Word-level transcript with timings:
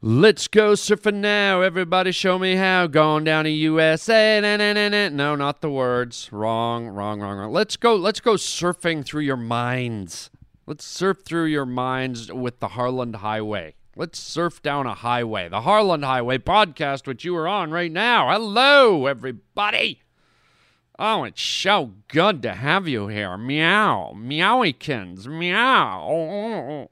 Let's 0.00 0.46
go 0.46 0.74
surfing 0.74 1.16
now. 1.16 1.60
Everybody 1.60 2.12
show 2.12 2.38
me 2.38 2.54
how. 2.54 2.86
Going 2.86 3.24
down 3.24 3.46
to 3.46 3.50
USA. 3.50 4.40
Na, 4.40 4.56
na, 4.56 4.72
na. 4.72 5.08
No, 5.08 5.34
not 5.34 5.60
the 5.60 5.70
words. 5.70 6.28
Wrong, 6.30 6.86
wrong, 6.86 7.20
wrong, 7.20 7.36
wrong. 7.36 7.52
Let's 7.52 7.76
go 7.76 7.96
let's 7.96 8.20
go 8.20 8.34
surfing 8.34 9.04
through 9.04 9.22
your 9.22 9.36
minds. 9.36 10.30
Let's 10.66 10.84
surf 10.84 11.24
through 11.24 11.46
your 11.46 11.66
minds 11.66 12.32
with 12.32 12.60
the 12.60 12.68
Harland 12.68 13.16
Highway. 13.16 13.74
Let's 13.96 14.20
surf 14.20 14.62
down 14.62 14.86
a 14.86 14.94
highway. 14.94 15.48
The 15.48 15.62
Harland 15.62 16.04
Highway 16.04 16.38
podcast, 16.38 17.08
which 17.08 17.24
you 17.24 17.34
are 17.34 17.48
on 17.48 17.72
right 17.72 17.90
now. 17.90 18.30
Hello, 18.30 19.06
everybody. 19.06 20.02
Oh, 20.96 21.24
it's 21.24 21.42
so 21.42 21.94
good 22.06 22.40
to 22.42 22.54
have 22.54 22.86
you 22.86 23.08
here. 23.08 23.36
Meow. 23.36 24.12
Meowikins. 24.16 25.26
Meow. 25.26 26.88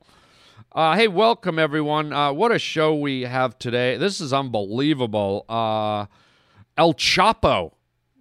Uh, 0.76 0.94
hey, 0.94 1.08
welcome 1.08 1.58
everyone. 1.58 2.12
Uh, 2.12 2.30
what 2.30 2.52
a 2.52 2.58
show 2.58 2.94
we 2.94 3.22
have 3.22 3.58
today. 3.58 3.96
This 3.96 4.20
is 4.20 4.30
unbelievable. 4.30 5.46
Uh, 5.48 6.04
El 6.76 6.92
Chapo, 6.92 7.72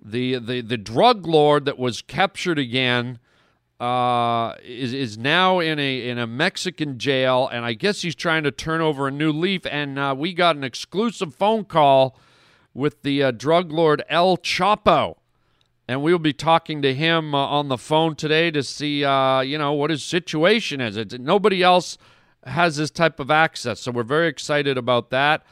the, 0.02 0.40
the 0.40 0.62
the 0.62 0.78
drug 0.78 1.28
lord 1.28 1.66
that 1.66 1.78
was 1.78 2.02
captured 2.02 2.58
again, 2.58 3.20
uh, 3.82 4.54
is 4.64 4.94
is 4.94 5.18
now 5.18 5.60
in 5.60 5.80
a 5.80 6.08
in 6.08 6.18
a 6.18 6.26
Mexican 6.26 6.98
jail, 6.98 7.50
and 7.52 7.66
I 7.66 7.74
guess 7.74 8.04
he's 8.04 8.16
trying 8.16 8.44
to 8.44 8.52
turn 8.52 8.80
over 8.80 9.10
a 9.10 9.12
new 9.12 9.34
leaf. 9.34 9.66
And 9.66 10.00
uh, 10.00 10.16
we 10.18 10.34
got 10.34 10.56
an 10.56 10.64
exclusive 10.64 11.36
phone 11.36 11.66
call 11.66 12.18
with 12.74 13.02
the 13.02 13.22
uh, 13.22 13.32
drug 13.32 13.74
lord 13.74 14.02
El 14.08 14.38
Chapo 14.38 15.18
and 15.90 16.02
we 16.02 16.14
will 16.14 16.20
be 16.20 16.34
talking 16.34 16.82
to 16.82 16.94
him 16.94 17.36
on 17.36 17.68
the 17.68 17.78
phone 17.78 18.16
today 18.16 18.50
to 18.50 18.64
see, 18.64 19.00
you 19.02 19.58
know, 19.58 19.74
what 19.74 19.90
his 19.92 20.04
situation 20.04 20.80
is. 20.80 20.96
It's, 20.98 21.20
nobody 21.20 21.62
else 21.62 21.98
has 22.46 22.78
this 22.78 22.92
type 22.92 23.20
of 23.20 23.32
access, 23.32 23.80
so 23.80 23.92
we're 23.92 24.04
very 24.04 24.28
excited 24.28 24.78
about 24.78 25.10
that. 25.10 25.44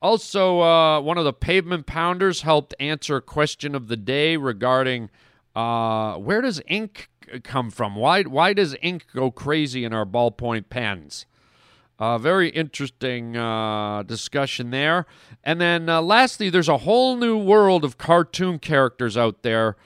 Also, 0.00 0.60
uh, 0.60 1.00
one 1.00 1.16
of 1.16 1.24
the 1.24 1.32
pavement 1.32 1.86
pounders 1.86 2.42
helped 2.42 2.74
answer 2.80 3.16
a 3.16 3.22
question 3.22 3.74
of 3.74 3.88
the 3.88 3.96
day 3.96 4.36
regarding 4.36 5.10
uh, 5.54 6.14
where 6.16 6.40
does 6.40 6.60
ink 6.66 7.08
come 7.44 7.70
from? 7.70 7.94
Why 7.94 8.22
why 8.22 8.52
does 8.52 8.76
ink 8.82 9.06
go 9.14 9.30
crazy 9.30 9.84
in 9.84 9.92
our 9.92 10.04
ballpoint 10.04 10.68
pens? 10.70 11.26
Uh, 11.98 12.18
very 12.18 12.48
interesting 12.48 13.36
uh, 13.36 14.02
discussion 14.02 14.70
there. 14.70 15.06
And 15.44 15.60
then 15.60 15.88
uh, 15.88 16.02
lastly, 16.02 16.50
there's 16.50 16.68
a 16.68 16.78
whole 16.78 17.16
new 17.16 17.38
world 17.38 17.84
of 17.84 17.96
cartoon 17.96 18.58
characters 18.58 19.16
out 19.16 19.42
there 19.42 19.76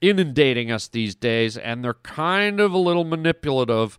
inundating 0.00 0.70
us 0.70 0.88
these 0.88 1.14
days, 1.14 1.58
and 1.58 1.84
they're 1.84 1.94
kind 1.94 2.60
of 2.60 2.72
a 2.72 2.78
little 2.78 3.04
manipulative. 3.04 3.98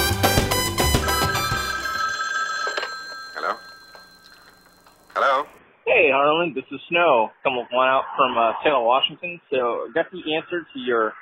Harland, 6.41 6.57
this 6.57 6.65
is 6.71 6.81
Snow. 6.89 7.29
Come 7.43 7.53
one 7.53 7.87
out 7.87 8.03
from 8.17 8.33
uh, 8.33 8.53
Seattle, 8.63 8.85
Washington. 8.85 9.39
So, 9.51 9.85
I 9.85 9.87
got 9.93 10.09
the 10.09 10.25
answer 10.33 10.65
to 10.65 10.79
your 10.79 11.13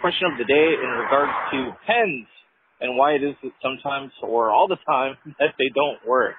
question 0.00 0.30
of 0.30 0.38
the 0.38 0.44
day 0.44 0.68
in 0.78 0.90
regards 1.02 1.34
to 1.50 1.74
pens 1.82 2.26
and 2.80 2.96
why 2.96 3.18
it 3.18 3.22
is 3.24 3.34
that 3.42 3.50
sometimes 3.58 4.12
or 4.22 4.50
all 4.50 4.68
the 4.68 4.78
time 4.86 5.18
that 5.40 5.58
they 5.58 5.66
don't 5.74 5.98
work. 6.06 6.34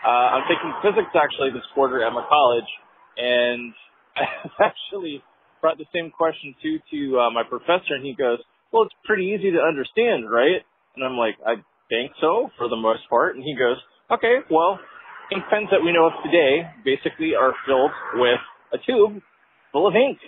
Uh, 0.00 0.40
I'm 0.40 0.44
taking 0.48 0.72
physics 0.80 1.12
actually 1.12 1.52
this 1.52 1.68
quarter 1.74 2.02
at 2.02 2.12
my 2.12 2.24
college, 2.24 2.70
and 3.18 3.74
I've 4.16 4.72
actually 4.72 5.22
brought 5.60 5.76
the 5.76 5.86
same 5.92 6.10
question 6.10 6.54
too 6.62 6.80
to 6.90 7.20
uh, 7.20 7.30
my 7.30 7.44
professor, 7.44 7.92
and 7.92 8.04
he 8.04 8.16
goes, 8.16 8.40
"Well, 8.72 8.88
it's 8.88 8.96
pretty 9.04 9.36
easy 9.36 9.52
to 9.52 9.60
understand, 9.60 10.32
right?" 10.32 10.64
And 10.96 11.04
I'm 11.04 11.20
like, 11.20 11.36
"I 11.44 11.60
think 11.92 12.12
so 12.20 12.48
for 12.56 12.68
the 12.72 12.80
most 12.80 13.04
part." 13.10 13.36
And 13.36 13.44
he 13.44 13.54
goes, 13.54 13.76
"Okay, 14.10 14.40
well." 14.50 14.80
Ink 15.30 15.44
pens 15.50 15.68
that 15.70 15.84
we 15.84 15.92
know 15.92 16.10
of 16.10 16.16
today 16.24 16.66
basically 16.84 17.34
are 17.38 17.54
filled 17.66 17.92
with 18.14 18.40
a 18.72 18.78
tube 18.82 19.22
full 19.70 19.86
of 19.86 19.94
ink. 19.94 20.18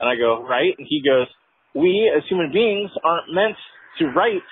And 0.00 0.08
I 0.08 0.16
go, 0.16 0.44
right? 0.46 0.74
And 0.76 0.86
he 0.88 1.02
goes, 1.02 1.26
we 1.74 2.10
as 2.14 2.22
human 2.28 2.52
beings 2.52 2.90
aren't 3.02 3.32
meant 3.34 3.56
to 3.98 4.06
write 4.14 4.46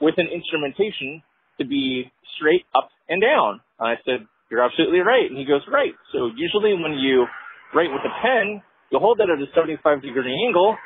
with 0.00 0.14
an 0.16 0.26
instrumentation 0.32 1.22
to 1.58 1.64
be 1.66 2.10
straight 2.36 2.64
up 2.74 2.88
and 3.08 3.20
down. 3.20 3.60
And 3.78 3.86
I 3.88 3.96
said, 4.04 4.26
you're 4.50 4.62
absolutely 4.64 5.00
right. 5.00 5.28
And 5.28 5.38
he 5.38 5.44
goes, 5.44 5.62
right. 5.70 5.94
So 6.12 6.30
usually 6.34 6.74
when 6.74 6.98
you 6.98 7.26
write 7.74 7.90
with 7.92 8.02
a 8.02 8.14
pen, 8.22 8.62
you 8.90 8.98
hold 8.98 9.20
it 9.20 9.30
at 9.30 9.38
a 9.38 9.46
75 9.54 10.02
degree 10.02 10.34
angle. 10.46 10.76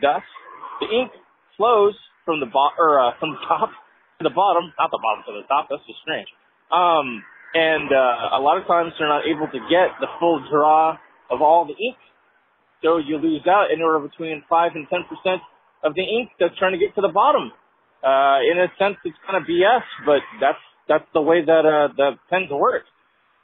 Thus, 0.00 0.24
the 0.80 0.88
ink 0.88 1.12
flows 1.56 1.92
from 2.24 2.40
the 2.40 2.46
bo- 2.46 2.72
or 2.78 3.00
uh, 3.00 3.12
from 3.20 3.36
the 3.36 3.42
top 3.44 3.68
to 4.20 4.24
the 4.24 4.32
bottom, 4.32 4.72
not 4.78 4.88
the 4.88 5.00
bottom 5.00 5.24
to 5.28 5.32
the 5.36 5.44
top. 5.48 5.68
That's 5.68 5.84
just 5.84 6.00
strange. 6.00 6.28
Um, 6.72 7.20
and 7.54 7.90
uh, 7.90 8.38
a 8.38 8.40
lot 8.40 8.58
of 8.58 8.66
times 8.66 8.92
they're 8.98 9.08
not 9.08 9.26
able 9.26 9.46
to 9.46 9.60
get 9.66 9.98
the 10.00 10.06
full 10.18 10.42
draw 10.50 10.96
of 11.30 11.42
all 11.42 11.66
the 11.66 11.74
ink, 11.74 11.98
so 12.82 12.98
you 12.98 13.18
lose 13.18 13.42
out 13.46 13.68
anywhere 13.72 13.98
between 13.98 14.42
five 14.48 14.72
and 14.74 14.86
ten 14.88 15.02
percent 15.08 15.42
of 15.82 15.94
the 15.94 16.02
ink 16.02 16.30
that's 16.38 16.56
trying 16.58 16.72
to 16.72 16.78
get 16.78 16.94
to 16.94 17.00
the 17.00 17.12
bottom. 17.12 17.52
Uh, 18.00 18.40
in 18.46 18.56
a 18.56 18.68
sense, 18.78 18.96
it's 19.04 19.18
kind 19.26 19.36
of 19.36 19.44
BS, 19.44 19.84
but 20.06 20.22
that's 20.40 20.62
that's 20.88 21.08
the 21.12 21.20
way 21.20 21.44
that 21.44 21.64
uh, 21.66 21.92
the 21.94 22.18
pens 22.30 22.50
work. 22.50 22.84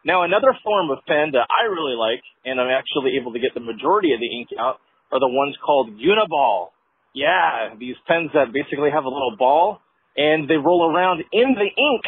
Now, 0.04 0.22
another 0.22 0.54
form 0.62 0.90
of 0.90 0.98
pen 1.06 1.34
that 1.34 1.50
I 1.50 1.66
really 1.66 1.98
like, 1.98 2.22
and 2.44 2.60
I'm 2.60 2.70
actually 2.70 3.18
able 3.18 3.32
to 3.34 3.40
get 3.42 3.54
the 3.54 3.60
majority 3.60 4.14
of 4.14 4.20
the 4.20 4.30
ink 4.30 4.54
out, 4.54 4.78
are 5.10 5.18
the 5.18 5.28
ones 5.28 5.58
called 5.58 5.90
Uniball. 5.98 6.70
Yeah, 7.12 7.74
these 7.78 7.96
pens 8.06 8.30
that 8.34 8.52
basically 8.54 8.90
have 8.94 9.04
a 9.04 9.10
little 9.10 9.34
ball, 9.36 9.80
and 10.16 10.48
they 10.48 10.56
roll 10.56 10.86
around 10.86 11.24
in 11.32 11.58
the 11.58 11.66
ink 11.66 12.04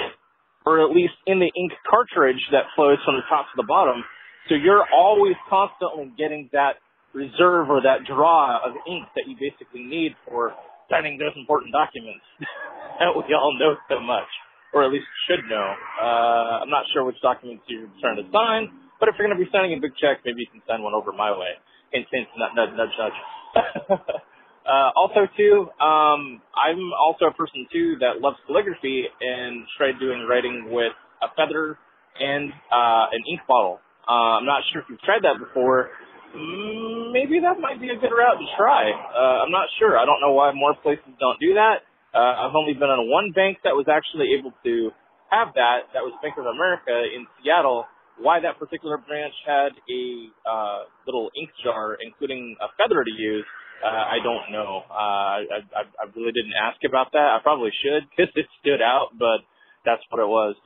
or 0.68 0.84
at 0.84 0.92
least 0.92 1.16
in 1.24 1.40
the 1.40 1.48
ink 1.48 1.72
cartridge 1.88 2.44
that 2.52 2.68
flows 2.76 3.00
from 3.08 3.16
the 3.16 3.24
top 3.32 3.48
to 3.48 3.56
the 3.56 3.64
bottom. 3.64 4.04
So 4.52 4.54
you're 4.54 4.84
always 4.92 5.32
constantly 5.48 6.12
getting 6.20 6.52
that 6.52 6.76
reserve 7.16 7.72
or 7.72 7.80
that 7.80 8.04
draw 8.04 8.60
of 8.60 8.76
ink 8.84 9.08
that 9.16 9.24
you 9.24 9.32
basically 9.40 9.80
need 9.80 10.12
for 10.28 10.52
signing 10.92 11.16
those 11.16 11.32
important 11.40 11.72
documents 11.72 12.20
that 13.00 13.16
we 13.16 13.32
all 13.32 13.56
know 13.56 13.80
so 13.88 13.96
much, 13.96 14.28
or 14.76 14.84
at 14.84 14.92
least 14.92 15.08
should 15.24 15.40
know. 15.48 15.72
Uh, 16.04 16.60
I'm 16.60 16.72
not 16.72 16.84
sure 16.92 17.00
which 17.08 17.16
documents 17.24 17.64
you're 17.64 17.88
trying 18.04 18.20
to 18.20 18.28
sign, 18.28 18.68
but 19.00 19.08
if 19.08 19.16
you're 19.16 19.24
going 19.24 19.40
to 19.40 19.40
be 19.40 19.48
signing 19.48 19.72
a 19.72 19.80
big 19.80 19.96
check, 19.96 20.20
maybe 20.20 20.44
you 20.44 20.52
can 20.52 20.60
send 20.68 20.84
one 20.84 20.92
over 20.92 21.16
my 21.16 21.32
way. 21.32 21.56
Hint, 21.96 22.04
hint, 22.12 22.28
nudge, 22.36 22.52
nudge, 22.52 22.76
nudge, 22.76 22.92
nudge. 23.00 23.18
Uh, 24.68 24.92
also 24.96 25.24
too, 25.36 25.64
um, 25.80 26.42
I'm 26.52 26.92
also 27.00 27.26
a 27.26 27.32
person 27.32 27.66
too 27.72 27.96
that 28.00 28.20
loves 28.20 28.36
calligraphy 28.46 29.08
and 29.20 29.64
tried 29.78 29.98
doing 29.98 30.26
writing 30.28 30.68
with 30.70 30.92
a 31.24 31.28
feather 31.34 31.78
and 32.20 32.52
uh, 32.68 33.08
an 33.08 33.22
ink 33.32 33.40
bottle. 33.48 33.80
Uh, 34.06 34.36
I'm 34.36 34.44
not 34.44 34.60
sure 34.72 34.82
if 34.82 34.88
you've 34.90 35.00
tried 35.00 35.24
that 35.24 35.40
before. 35.40 35.88
Mm, 36.36 37.12
Maybe 37.12 37.40
that 37.40 37.56
might 37.60 37.80
be 37.80 37.88
a 37.88 37.96
good 37.96 38.12
route 38.12 38.36
to 38.36 38.48
try. 38.60 38.92
Uh, 38.92 39.48
I'm 39.48 39.50
not 39.50 39.68
sure. 39.80 39.96
I 39.96 40.04
don't 40.04 40.20
know 40.20 40.32
why 40.36 40.52
more 40.52 40.76
places 40.76 41.08
don't 41.18 41.40
do 41.40 41.54
that. 41.56 41.88
Uh, 42.12 42.44
I've 42.44 42.56
only 42.56 42.74
been 42.74 42.92
on 42.92 43.08
one 43.08 43.32
bank 43.32 43.64
that 43.64 43.72
was 43.72 43.88
actually 43.88 44.36
able 44.36 44.52
to 44.64 44.90
have 45.32 45.52
that. 45.56 45.88
That 45.96 46.04
was 46.04 46.12
Bank 46.20 46.36
of 46.36 46.44
America 46.44 46.92
in 46.92 47.24
Seattle. 47.40 47.84
Why 48.20 48.40
that 48.40 48.58
particular 48.58 48.98
branch 48.98 49.32
had 49.46 49.72
a 49.76 50.02
uh, 50.44 50.78
little 51.06 51.30
ink 51.38 51.50
jar, 51.64 51.96
including 52.00 52.56
a 52.60 52.68
feather 52.76 53.04
to 53.04 53.14
use, 53.16 53.44
uh, 53.84 53.86
I 53.86 54.18
don't 54.22 54.50
know. 54.52 54.82
Uh, 54.90 54.94
I, 54.94 55.58
I, 55.74 55.82
I 55.82 56.04
really 56.16 56.32
didn't 56.32 56.54
ask 56.60 56.82
about 56.84 57.12
that. 57.12 57.36
I 57.36 57.38
probably 57.42 57.70
should 57.82 58.08
because 58.10 58.32
it 58.34 58.46
stood 58.60 58.82
out, 58.82 59.10
but 59.18 59.40
that's 59.84 60.02
what 60.10 60.20
it 60.20 60.28
was. 60.28 60.56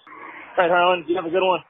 All 0.56 0.64
right, 0.64 0.70
Harland, 0.70 1.04
you 1.08 1.16
have 1.16 1.26
a 1.26 1.30
good 1.30 1.44
one. 1.46 1.60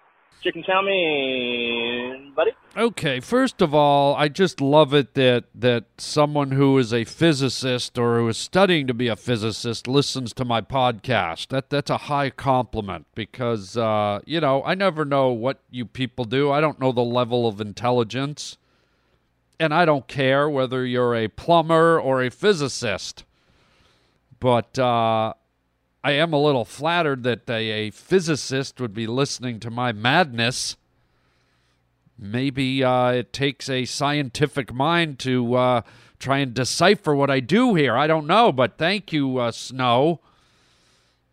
Chicken 0.42 0.64
chow 0.66 0.82
mein, 0.82 2.32
buddy. 2.34 2.50
Okay, 2.76 3.20
first 3.20 3.62
of 3.62 3.74
all, 3.74 4.16
I 4.16 4.26
just 4.26 4.60
love 4.60 4.92
it 4.92 5.14
that 5.14 5.44
that 5.54 5.84
someone 5.98 6.50
who 6.50 6.78
is 6.78 6.92
a 6.92 7.04
physicist 7.04 7.96
or 7.96 8.18
who 8.18 8.28
is 8.28 8.38
studying 8.38 8.88
to 8.88 8.94
be 8.94 9.06
a 9.06 9.14
physicist 9.14 9.86
listens 9.86 10.32
to 10.32 10.44
my 10.44 10.60
podcast. 10.60 11.48
That 11.48 11.70
that's 11.70 11.90
a 11.90 11.98
high 11.98 12.30
compliment 12.30 13.06
because 13.14 13.76
uh, 13.76 14.18
you 14.24 14.40
know 14.40 14.64
I 14.64 14.74
never 14.74 15.04
know 15.04 15.28
what 15.28 15.60
you 15.70 15.84
people 15.84 16.24
do. 16.24 16.50
I 16.50 16.60
don't 16.60 16.80
know 16.80 16.90
the 16.90 17.02
level 17.02 17.46
of 17.46 17.60
intelligence, 17.60 18.58
and 19.62 19.72
I 19.72 19.84
don't 19.84 20.08
care 20.08 20.50
whether 20.50 20.84
you're 20.84 21.14
a 21.14 21.28
plumber 21.28 22.00
or 22.00 22.20
a 22.20 22.32
physicist. 22.32 23.22
But 24.40 24.76
uh, 24.76 25.34
I 26.02 26.10
am 26.10 26.32
a 26.32 26.42
little 26.42 26.64
flattered 26.64 27.22
that 27.22 27.48
a, 27.48 27.70
a 27.70 27.90
physicist 27.92 28.80
would 28.80 28.92
be 28.92 29.06
listening 29.06 29.60
to 29.60 29.70
my 29.70 29.92
madness. 29.92 30.74
Maybe 32.18 32.82
uh, 32.82 33.12
it 33.12 33.32
takes 33.32 33.70
a 33.70 33.84
scientific 33.84 34.74
mind 34.74 35.20
to 35.20 35.54
uh, 35.54 35.82
try 36.18 36.38
and 36.38 36.52
decipher 36.52 37.14
what 37.14 37.30
I 37.30 37.38
do 37.38 37.76
here. 37.76 37.96
I 37.96 38.08
don't 38.08 38.26
know, 38.26 38.50
but 38.50 38.78
thank 38.78 39.12
you, 39.12 39.38
uh, 39.38 39.52
Snow. 39.52 40.18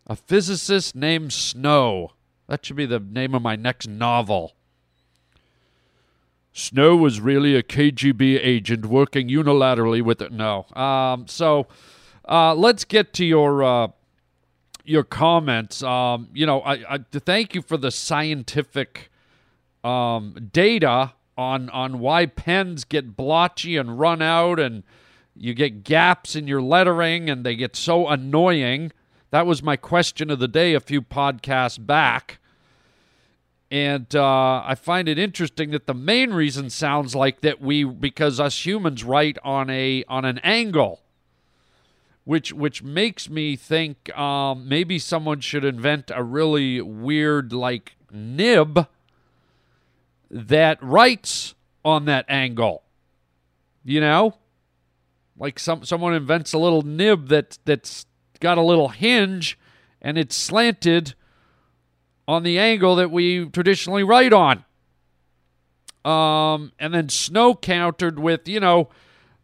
A 0.06 0.14
physicist 0.14 0.94
named 0.94 1.32
Snow. 1.32 2.12
That 2.46 2.64
should 2.64 2.76
be 2.76 2.86
the 2.86 3.00
name 3.00 3.34
of 3.34 3.42
my 3.42 3.56
next 3.56 3.88
novel. 3.88 4.54
Snow 6.52 6.96
was 6.96 7.20
really 7.20 7.54
a 7.54 7.62
KGB 7.62 8.40
agent 8.42 8.86
working 8.86 9.28
unilaterally 9.28 10.02
with 10.02 10.20
it. 10.20 10.32
No. 10.32 10.66
Um, 10.74 11.26
so 11.28 11.68
uh, 12.28 12.54
let's 12.54 12.84
get 12.84 13.12
to 13.14 13.24
your 13.24 13.62
uh, 13.62 13.88
your 14.84 15.04
comments. 15.04 15.82
Um, 15.82 16.28
you 16.32 16.46
know, 16.46 16.60
I, 16.62 16.94
I 16.94 16.98
thank 17.12 17.54
you 17.54 17.62
for 17.62 17.76
the 17.76 17.90
scientific 17.90 19.10
um, 19.84 20.50
data 20.52 21.12
on 21.38 21.70
on 21.70 22.00
why 22.00 22.26
pens 22.26 22.84
get 22.84 23.16
blotchy 23.16 23.76
and 23.76 23.98
run 23.98 24.20
out, 24.20 24.58
and 24.58 24.82
you 25.36 25.54
get 25.54 25.84
gaps 25.84 26.34
in 26.34 26.48
your 26.48 26.60
lettering, 26.60 27.30
and 27.30 27.46
they 27.46 27.54
get 27.54 27.76
so 27.76 28.08
annoying. 28.08 28.90
That 29.30 29.46
was 29.46 29.62
my 29.62 29.76
question 29.76 30.30
of 30.30 30.40
the 30.40 30.48
day 30.48 30.74
a 30.74 30.80
few 30.80 31.00
podcasts 31.00 31.84
back. 31.84 32.39
And 33.70 34.14
uh, 34.16 34.62
I 34.64 34.74
find 34.74 35.08
it 35.08 35.18
interesting 35.18 35.70
that 35.70 35.86
the 35.86 35.94
main 35.94 36.32
reason 36.32 36.70
sounds 36.70 37.14
like 37.14 37.40
that 37.42 37.60
we 37.60 37.84
because 37.84 38.40
us 38.40 38.66
humans 38.66 39.04
write 39.04 39.38
on 39.44 39.70
a 39.70 40.04
on 40.08 40.24
an 40.24 40.38
angle 40.38 41.00
which 42.24 42.52
which 42.52 42.82
makes 42.82 43.28
me 43.28 43.56
think 43.56 44.16
um, 44.16 44.68
maybe 44.68 44.98
someone 44.98 45.40
should 45.40 45.64
invent 45.64 46.10
a 46.14 46.22
really 46.22 46.80
weird 46.80 47.52
like 47.52 47.96
nib 48.12 48.86
that 50.30 50.82
writes 50.82 51.54
on 51.84 52.04
that 52.04 52.24
angle. 52.28 52.82
You 53.84 54.00
know, 54.00 54.36
like 55.36 55.58
some 55.58 55.84
someone 55.84 56.14
invents 56.14 56.52
a 56.52 56.58
little 56.58 56.82
nib 56.82 57.28
that 57.28 57.58
that's 57.64 58.06
got 58.38 58.58
a 58.58 58.62
little 58.62 58.88
hinge 58.90 59.58
and 60.00 60.16
it's 60.16 60.36
slanted 60.36 61.14
on 62.30 62.44
the 62.44 62.60
angle 62.60 62.94
that 62.94 63.10
we 63.10 63.44
traditionally 63.46 64.04
write 64.04 64.32
on. 64.32 64.64
Um, 66.04 66.70
and 66.78 66.94
then 66.94 67.08
Snow 67.08 67.56
countered 67.56 68.20
with, 68.20 68.46
you 68.46 68.60
know, 68.60 68.88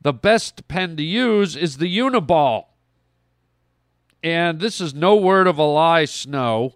the 0.00 0.12
best 0.12 0.68
pen 0.68 0.96
to 0.96 1.02
use 1.02 1.56
is 1.56 1.78
the 1.78 1.98
Uniball. 1.98 2.66
And 4.22 4.60
this 4.60 4.80
is 4.80 4.94
no 4.94 5.16
word 5.16 5.48
of 5.48 5.58
a 5.58 5.64
lie, 5.64 6.04
Snow. 6.04 6.74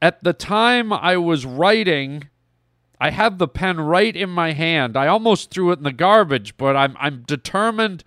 At 0.00 0.24
the 0.24 0.32
time 0.32 0.94
I 0.94 1.18
was 1.18 1.44
writing, 1.44 2.30
I 2.98 3.10
have 3.10 3.36
the 3.36 3.48
pen 3.48 3.78
right 3.78 4.16
in 4.16 4.30
my 4.30 4.52
hand. 4.52 4.96
I 4.96 5.08
almost 5.08 5.50
threw 5.50 5.72
it 5.72 5.78
in 5.78 5.84
the 5.84 5.92
garbage, 5.92 6.56
but 6.56 6.74
I'm 6.74 6.96
I'm 6.98 7.22
determined 7.26 8.02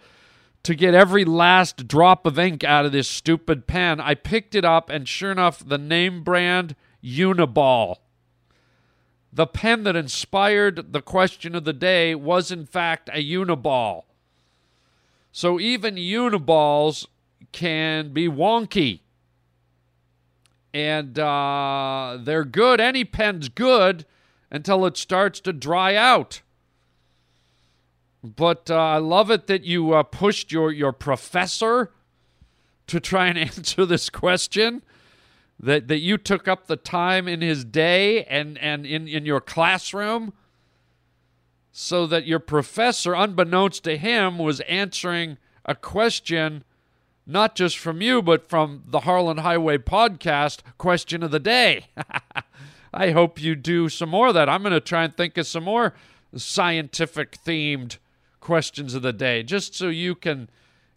to 0.67 0.75
get 0.75 0.93
every 0.93 1.23
last 1.23 1.87
drop 1.87 2.25
of 2.25 2.37
ink 2.37 2.61
out 2.61 2.85
of 2.85 2.91
this 2.91 3.07
stupid 3.07 3.67
pen. 3.67 4.01
I 4.01 4.15
picked 4.15 4.53
it 4.53 4.65
up, 4.65 4.89
and 4.89 5.07
sure 5.07 5.31
enough, 5.31 5.65
the 5.65 5.77
name 5.77 6.25
brand 6.25 6.75
Uniball. 7.01 7.95
The 9.31 9.47
pen 9.47 9.83
that 9.83 9.95
inspired 9.95 10.91
the 10.91 11.01
question 11.01 11.55
of 11.55 11.63
the 11.63 11.71
day 11.71 12.15
was, 12.15 12.51
in 12.51 12.65
fact, 12.65 13.09
a 13.13 13.23
Uniball. 13.23 14.03
So 15.31 15.57
even 15.57 15.95
Uniballs 15.95 17.07
can 17.53 18.11
be 18.11 18.27
wonky. 18.27 18.99
And 20.73 21.17
uh, 21.17 22.17
they're 22.19 22.43
good. 22.43 22.81
Any 22.81 23.05
pen's 23.05 23.47
good 23.47 24.05
until 24.51 24.85
it 24.85 24.97
starts 24.97 25.39
to 25.39 25.53
dry 25.53 25.95
out. 25.95 26.41
But 28.23 28.69
uh, 28.69 28.75
I 28.75 28.97
love 28.97 29.31
it 29.31 29.47
that 29.47 29.63
you 29.63 29.93
uh, 29.93 30.03
pushed 30.03 30.51
your, 30.51 30.71
your 30.71 30.91
professor 30.91 31.91
to 32.87 32.99
try 32.99 33.27
and 33.27 33.37
answer 33.37 33.85
this 33.85 34.09
question. 34.09 34.83
That, 35.59 35.87
that 35.87 36.01
you 36.01 36.19
took 36.19 36.47
up 36.47 36.67
the 36.67 36.75
time 36.75 37.27
in 37.27 37.41
his 37.41 37.65
day 37.65 38.23
and, 38.25 38.59
and 38.59 38.85
in, 38.85 39.07
in 39.07 39.25
your 39.25 39.41
classroom 39.41 40.33
so 41.71 42.05
that 42.05 42.27
your 42.27 42.37
professor, 42.37 43.15
unbeknownst 43.15 43.83
to 43.85 43.97
him, 43.97 44.37
was 44.37 44.59
answering 44.61 45.39
a 45.65 45.73
question 45.73 46.63
not 47.27 47.55
just 47.55 47.77
from 47.77 48.01
you, 48.01 48.21
but 48.21 48.49
from 48.49 48.83
the 48.87 49.01
Harland 49.01 49.41
Highway 49.41 49.77
podcast 49.77 50.61
question 50.77 51.21
of 51.21 51.31
the 51.31 51.39
day. 51.39 51.87
I 52.93 53.11
hope 53.11 53.41
you 53.41 53.53
do 53.53 53.89
some 53.89 54.09
more 54.09 54.29
of 54.29 54.33
that. 54.33 54.47
I'm 54.47 54.61
going 54.61 54.73
to 54.73 54.79
try 54.79 55.03
and 55.03 55.15
think 55.15 55.37
of 55.37 55.45
some 55.45 55.65
more 55.65 55.93
scientific 56.35 57.37
themed 57.43 57.97
questions 58.47 58.93
of 58.93 59.01
the 59.01 59.11
day 59.11 59.43
just 59.43 59.75
so 59.75 59.89
you 59.89 60.15
can 60.15 60.49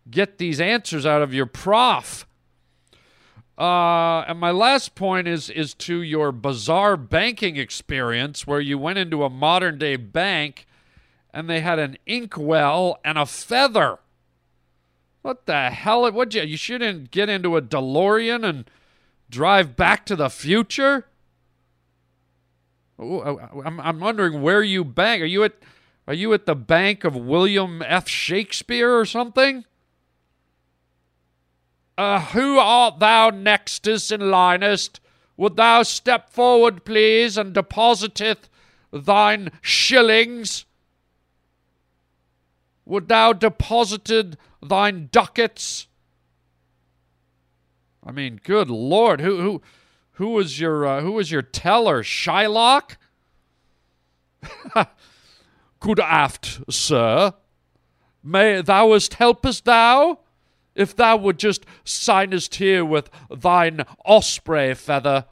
get 0.08 0.38
these 0.38 0.60
answers 0.60 1.04
out 1.04 1.20
of 1.20 1.34
your 1.34 1.46
prof. 1.46 2.24
Uh, 3.58 4.20
and 4.20 4.38
my 4.38 4.52
last 4.52 4.94
point 4.94 5.26
is 5.26 5.50
is 5.50 5.74
to 5.74 6.00
your 6.00 6.30
bizarre 6.30 6.96
banking 6.96 7.56
experience 7.56 8.46
where 8.46 8.60
you 8.60 8.78
went 8.78 8.98
into 8.98 9.24
a 9.24 9.28
modern 9.28 9.78
day 9.78 9.96
bank 9.96 10.64
and 11.34 11.50
they 11.50 11.60
had 11.60 11.80
an 11.80 11.98
inkwell 12.06 13.00
and 13.04 13.18
a 13.18 13.26
feather. 13.26 13.98
What 15.22 15.46
the 15.46 15.70
hell? 15.70 16.08
What 16.12 16.32
you? 16.32 16.42
You 16.42 16.56
shouldn't 16.56 17.10
get 17.10 17.28
into 17.28 17.56
a 17.56 17.62
DeLorean 17.62 18.48
and 18.48 18.70
drive 19.28 19.74
back 19.74 20.06
to 20.06 20.14
the 20.14 20.30
future. 20.30 21.08
I'm 22.96 23.80
I'm 23.80 23.98
wondering 23.98 24.40
where 24.40 24.62
you 24.62 24.84
bank. 24.84 25.20
Are 25.20 25.26
you 25.26 25.42
at? 25.42 25.54
Are 26.10 26.14
you 26.14 26.34
at 26.34 26.44
the 26.44 26.56
bank 26.56 27.04
of 27.04 27.14
William 27.14 27.82
F. 27.82 28.08
Shakespeare 28.08 28.98
or 28.98 29.04
something? 29.04 29.64
Uh, 31.96 32.20
who 32.20 32.58
art 32.58 32.98
thou 32.98 33.30
nextus 33.30 34.10
in 34.10 34.20
linest? 34.20 34.98
Would 35.36 35.54
thou 35.54 35.84
step 35.84 36.28
forward, 36.28 36.84
please, 36.84 37.38
and 37.38 37.54
depositeth 37.54 38.48
thine 38.92 39.52
shillings? 39.62 40.64
Would 42.84 43.06
thou 43.06 43.32
deposited 43.32 44.36
thine 44.60 45.10
ducats? 45.12 45.86
I 48.04 48.10
mean, 48.10 48.40
good 48.42 48.68
lord, 48.68 49.20
who 49.20 49.40
who 49.40 49.62
who 50.14 50.30
was 50.30 50.58
your 50.58 50.84
uh, 50.84 51.02
who 51.02 51.12
was 51.12 51.30
your 51.30 51.42
teller, 51.42 52.02
Shylock? 52.02 52.96
good 55.80 55.98
aft, 55.98 56.60
sir. 56.70 57.34
May 58.22 58.62
thouest 58.62 59.14
helpest 59.14 59.64
thou? 59.64 60.20
If 60.74 60.94
thou 60.94 61.16
would 61.16 61.38
just 61.38 61.66
signest 61.84 62.54
here 62.56 62.84
with 62.84 63.10
thine 63.30 63.84
osprey 64.04 64.74
feather. 64.74 65.26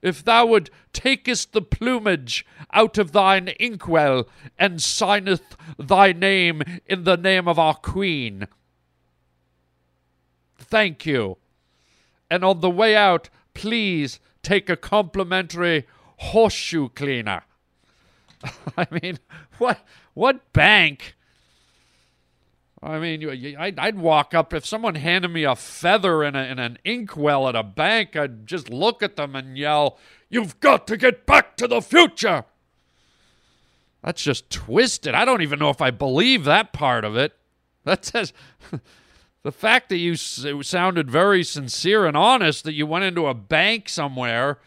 If 0.00 0.24
thou 0.24 0.46
would 0.46 0.70
takest 0.92 1.52
the 1.52 1.62
plumage 1.62 2.44
out 2.72 2.98
of 2.98 3.12
thine 3.12 3.48
inkwell 3.60 4.28
and 4.58 4.82
signeth 4.82 5.56
thy 5.78 6.12
name 6.12 6.62
in 6.86 7.04
the 7.04 7.16
name 7.16 7.46
of 7.46 7.58
our 7.58 7.76
queen. 7.76 8.48
Thank 10.58 11.06
you. 11.06 11.38
And 12.28 12.44
on 12.44 12.60
the 12.60 12.70
way 12.70 12.96
out, 12.96 13.28
please 13.54 14.18
take 14.42 14.68
a 14.68 14.76
complimentary 14.76 15.86
horseshoe 16.16 16.88
cleaner. 16.88 17.44
I 18.76 18.86
mean, 19.02 19.18
what 19.58 19.84
what 20.14 20.52
bank? 20.52 21.14
I 22.84 22.98
mean, 22.98 23.56
I'd, 23.56 23.78
I'd 23.78 23.98
walk 23.98 24.34
up 24.34 24.52
if 24.52 24.66
someone 24.66 24.96
handed 24.96 25.28
me 25.28 25.44
a 25.44 25.54
feather 25.54 26.24
in, 26.24 26.34
a, 26.34 26.42
in 26.42 26.58
an 26.58 26.78
inkwell 26.84 27.48
at 27.48 27.54
a 27.54 27.62
bank. 27.62 28.16
I'd 28.16 28.44
just 28.44 28.70
look 28.70 29.04
at 29.04 29.14
them 29.14 29.36
and 29.36 29.56
yell, 29.56 29.98
"You've 30.28 30.58
got 30.58 30.88
to 30.88 30.96
get 30.96 31.24
back 31.24 31.56
to 31.58 31.68
the 31.68 31.80
future." 31.80 32.44
That's 34.02 34.22
just 34.22 34.50
twisted. 34.50 35.14
I 35.14 35.24
don't 35.24 35.42
even 35.42 35.60
know 35.60 35.70
if 35.70 35.80
I 35.80 35.92
believe 35.92 36.44
that 36.44 36.72
part 36.72 37.04
of 37.04 37.16
it. 37.16 37.34
That 37.84 38.04
says 38.04 38.32
the 39.42 39.52
fact 39.52 39.88
that 39.88 39.98
you 39.98 40.16
sounded 40.16 41.10
very 41.10 41.44
sincere 41.44 42.06
and 42.06 42.16
honest 42.16 42.64
that 42.64 42.74
you 42.74 42.86
went 42.86 43.04
into 43.04 43.26
a 43.26 43.34
bank 43.34 43.88
somewhere 43.88 44.58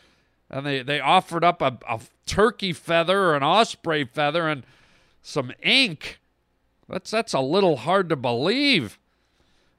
and 0.49 0.65
they, 0.65 0.81
they 0.83 0.99
offered 0.99 1.43
up 1.43 1.61
a, 1.61 1.77
a 1.87 1.99
turkey 2.25 2.73
feather 2.73 3.25
or 3.25 3.35
an 3.35 3.43
osprey 3.43 4.05
feather 4.05 4.47
and 4.47 4.65
some 5.21 5.51
ink. 5.63 6.19
That's 6.87 7.11
that's 7.11 7.33
a 7.33 7.39
little 7.39 7.77
hard 7.77 8.09
to 8.09 8.15
believe. 8.15 8.99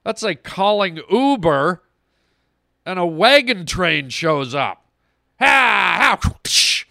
That's 0.03 0.23
like 0.23 0.43
calling 0.43 1.01
Uber 1.09 1.81
and 2.85 2.99
a 2.99 3.05
wagon 3.05 3.65
train 3.65 4.09
shows 4.09 4.53
up. 4.55 4.85
Ha! 5.39 6.17
ha 6.21 6.85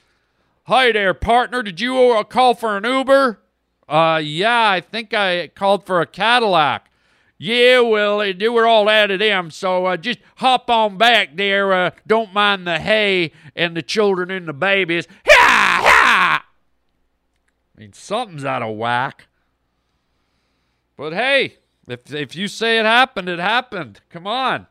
Hi 0.65 0.93
there, 0.93 1.15
partner. 1.15 1.63
Did 1.63 1.81
you 1.81 2.13
uh, 2.13 2.25
call 2.25 2.55
for 2.55 2.77
an 2.77 2.85
Uber? 2.85 3.41
Uh, 3.89 4.21
yeah, 4.23 4.69
I 4.69 4.81
think 4.81 5.15
I 5.15 5.49
called 5.49 5.87
for 5.87 6.01
a 6.01 6.07
Cadillac. 6.07 6.91
Yeah, 7.39 7.81
well, 7.81 8.19
they 8.19 8.49
were 8.49 8.67
all 8.67 8.89
out 8.89 9.11
of 9.11 9.19
them, 9.19 9.51
so 9.51 9.85
uh, 9.85 9.97
just 9.99 10.21
hop 10.37 10.71
on 10.71 10.97
back 10.97 11.37
there. 11.37 11.73
Uh, 11.73 11.91
don't 12.07 12.33
mind 12.33 12.67
the 12.67 12.79
hay 12.79 13.33
and 13.55 13.77
the 13.77 13.83
children 13.83 14.31
and 14.31 14.49
the 14.49 14.55
babies. 14.55 15.07
Ha! 15.29 15.81
Ha! 15.85 16.47
I 17.77 17.81
mean, 17.81 17.93
something's 17.93 18.45
out 18.45 18.63
of 18.63 18.77
whack. 18.77 19.27
But 20.97 21.13
hey, 21.13 21.59
if 21.87 22.13
if 22.15 22.35
you 22.35 22.49
say 22.49 22.79
it 22.79 22.87
happened, 22.87 23.29
it 23.29 23.39
happened. 23.39 24.01
Come 24.09 24.27
on. 24.27 24.67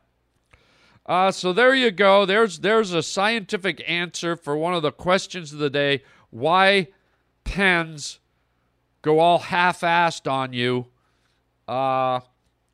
Uh, 1.06 1.30
so 1.30 1.52
there 1.52 1.72
you 1.72 1.92
go. 1.92 2.26
There's 2.26 2.58
there's 2.58 2.92
a 2.92 3.02
scientific 3.02 3.80
answer 3.86 4.34
for 4.34 4.56
one 4.56 4.74
of 4.74 4.82
the 4.82 4.90
questions 4.90 5.52
of 5.52 5.60
the 5.60 5.70
day. 5.70 6.02
Why 6.30 6.88
pens 7.44 8.18
go 9.02 9.20
all 9.20 9.38
half-assed 9.38 10.28
on 10.28 10.52
you 10.52 10.86
uh, 11.68 12.20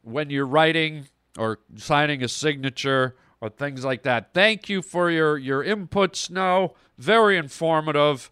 when 0.02 0.30
you're 0.30 0.46
writing 0.46 1.06
or 1.38 1.60
signing 1.76 2.22
a 2.22 2.28
signature 2.28 3.16
or 3.40 3.48
things 3.48 3.84
like 3.84 4.02
that. 4.02 4.32
Thank 4.34 4.68
you 4.68 4.82
for 4.82 5.10
your 5.10 5.38
your 5.38 5.62
input, 5.62 6.16
Snow. 6.16 6.74
Very 6.98 7.36
informative. 7.36 8.30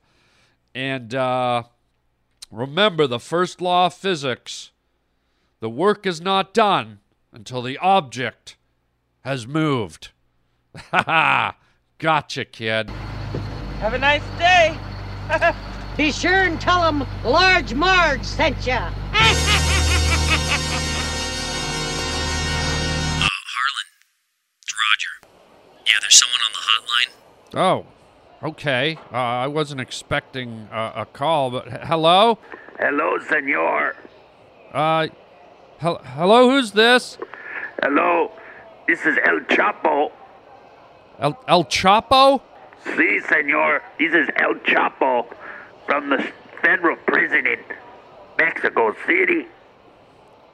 And 0.74 1.14
uh, 1.14 1.64
remember 2.50 3.06
the 3.06 3.18
first 3.18 3.60
law 3.60 3.86
of 3.86 3.94
physics: 3.94 4.70
the 5.60 5.70
work 5.70 6.06
is 6.06 6.20
not 6.20 6.54
done 6.54 7.00
until 7.32 7.62
the 7.62 7.78
object 7.78 8.56
has 9.22 9.46
moved. 9.46 10.10
Ha 10.76 11.02
ha! 11.06 11.56
Gotcha, 11.98 12.44
kid. 12.44 12.88
Have 13.80 13.94
a 13.94 13.98
nice 13.98 14.22
day. 14.38 14.78
Be 15.96 16.12
sure 16.12 16.44
and 16.44 16.60
tell 16.60 16.80
them 16.80 17.06
Large 17.24 17.74
Marge 17.74 18.24
sent 18.24 18.66
you. 18.66 18.78
Roger. 24.90 25.32
Yeah, 25.87 25.92
there's 26.00 26.14
someone 26.14 26.40
on 26.47 26.52
the 26.52 27.59
hotline. 27.59 27.85
Oh, 28.42 28.49
okay. 28.49 28.99
Uh, 29.12 29.16
I 29.16 29.47
wasn't 29.47 29.80
expecting 29.80 30.68
uh, 30.73 30.92
a 30.97 31.06
call, 31.06 31.50
but 31.50 31.66
h- 31.68 31.80
hello? 31.85 32.38
Hello, 32.78 33.18
senor. 33.28 33.94
Uh, 34.73 35.09
hel- 35.78 36.00
hello, 36.04 36.50
who's 36.50 36.73
this? 36.73 37.18
Hello, 37.82 38.32
this 38.87 39.00
is 39.06 39.16
El 39.25 39.40
Chapo. 39.40 40.12
El, 41.18 41.38
El 41.49 41.64
Chapo? 41.64 42.40
Si, 42.97 43.20
senor. 43.20 43.82
This 43.99 44.14
is 44.14 44.28
El 44.37 44.54
Chapo 44.54 45.26
from 45.87 46.09
the 46.11 46.25
federal 46.62 46.97
prison 47.06 47.47
in 47.47 47.59
Mexico 48.38 48.94
City. 49.06 49.47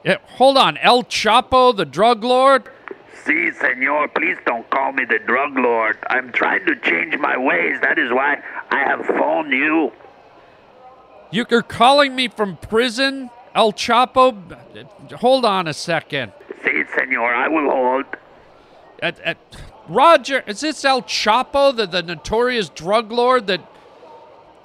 Yeah, 0.03 0.17
hold 0.35 0.57
on. 0.57 0.77
El 0.77 1.03
Chapo, 1.03 1.75
the 1.75 1.85
drug 1.85 2.23
lord? 2.23 2.69
Si, 3.25 3.51
senor. 3.51 4.07
Please 4.07 4.37
don't 4.45 4.69
call 4.69 4.91
me 4.91 5.05
the 5.05 5.19
drug 5.19 5.57
lord. 5.57 5.97
I'm 6.09 6.31
trying 6.31 6.65
to 6.65 6.75
change 6.75 7.17
my 7.17 7.37
ways. 7.37 7.79
That 7.81 7.97
is 7.99 8.11
why 8.11 8.41
I 8.71 8.79
have 8.79 9.05
phoned 9.05 9.51
you. 9.51 9.91
You're 11.31 11.61
calling 11.61 12.15
me 12.15 12.27
from 12.27 12.57
prison? 12.57 13.29
El 13.53 13.73
Chapo? 13.73 14.35
Hold 15.13 15.45
on 15.45 15.67
a 15.67 15.73
second. 15.73 16.31
Si, 16.63 16.83
senor. 16.95 17.33
I 17.33 17.47
will 17.47 17.69
hold. 17.69 18.05
At, 19.01 19.19
at, 19.21 19.37
Roger, 19.87 20.43
is 20.47 20.61
this 20.61 20.85
El 20.85 21.01
Chapo, 21.01 21.75
the, 21.75 21.85
the 21.85 22.03
notorious 22.03 22.69
drug 22.69 23.11
lord 23.11 23.47
that 23.47 23.61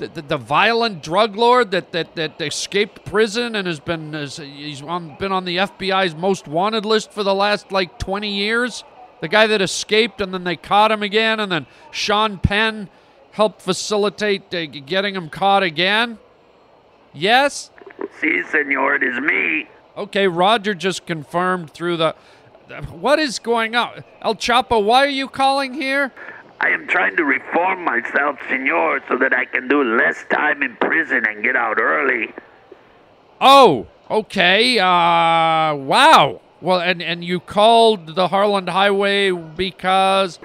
the, 0.02 0.08
the, 0.08 0.22
the 0.22 0.36
violent 0.36 1.02
drug 1.02 1.36
lord 1.36 1.70
that, 1.70 1.92
that, 1.92 2.16
that 2.16 2.40
escaped 2.40 3.04
prison 3.04 3.54
and 3.54 3.68
has 3.68 3.78
been 3.78 4.12
has, 4.12 4.36
he's 4.38 4.82
on, 4.82 5.16
been 5.18 5.30
on 5.30 5.44
the 5.44 5.58
FBI's 5.58 6.16
most 6.16 6.48
wanted 6.48 6.84
list 6.84 7.12
for 7.12 7.22
the 7.22 7.34
last 7.34 7.70
like 7.70 7.98
20 7.98 8.28
years? 8.28 8.82
The 9.20 9.28
guy 9.28 9.46
that 9.46 9.62
escaped 9.62 10.20
and 10.20 10.34
then 10.34 10.42
they 10.42 10.56
caught 10.56 10.90
him 10.90 11.02
again 11.02 11.38
and 11.38 11.52
then 11.52 11.66
Sean 11.92 12.38
Penn 12.38 12.88
helped 13.30 13.62
facilitate 13.62 14.52
uh, 14.52 14.66
getting 14.66 15.14
him 15.14 15.28
caught 15.28 15.62
again? 15.62 16.18
Yes? 17.12 17.70
Si, 18.20 18.42
senor. 18.50 18.96
It 18.96 19.04
is 19.04 19.20
me. 19.20 19.68
Okay, 19.96 20.26
Roger 20.26 20.74
just 20.74 21.06
confirmed 21.06 21.70
through 21.70 21.98
the. 21.98 22.14
What 22.90 23.18
is 23.18 23.38
going 23.38 23.76
on? 23.76 24.02
El 24.22 24.34
Chapo, 24.34 24.82
why 24.82 25.04
are 25.04 25.10
you 25.10 25.28
calling 25.28 25.74
here? 25.74 26.10
I 26.62 26.68
am 26.68 26.86
trying 26.86 27.16
to 27.16 27.24
reform 27.24 27.84
myself, 27.84 28.38
senor, 28.48 29.00
so 29.08 29.18
that 29.18 29.34
I 29.34 29.46
can 29.46 29.66
do 29.66 29.82
less 29.82 30.24
time 30.30 30.62
in 30.62 30.76
prison 30.76 31.26
and 31.26 31.42
get 31.42 31.56
out 31.56 31.80
early. 31.80 32.32
Oh, 33.40 33.88
okay. 34.08 34.78
Uh, 34.78 35.74
wow. 35.74 36.40
Well, 36.60 36.80
and, 36.80 37.02
and 37.02 37.24
you 37.24 37.40
called 37.40 38.14
the 38.14 38.28
Harland 38.28 38.68
Highway 38.68 39.32
because. 39.32 40.38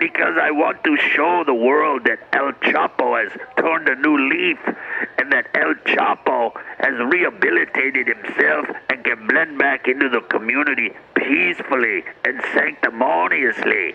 Because 0.00 0.34
I 0.36 0.50
want 0.50 0.82
to 0.82 0.96
show 0.96 1.44
the 1.46 1.54
world 1.54 2.02
that 2.06 2.18
El 2.32 2.50
Chapo 2.54 3.22
has 3.22 3.30
turned 3.56 3.88
a 3.88 3.94
new 3.94 4.18
leaf 4.28 4.58
and 5.18 5.30
that 5.30 5.46
El 5.54 5.74
Chapo 5.94 6.50
has 6.78 6.94
rehabilitated 7.12 8.08
himself 8.08 8.66
and 8.90 9.04
can 9.04 9.28
blend 9.28 9.58
back 9.58 9.86
into 9.86 10.08
the 10.08 10.22
community 10.22 10.90
peacefully 11.14 12.02
and 12.24 12.42
sanctimoniously. 12.52 13.94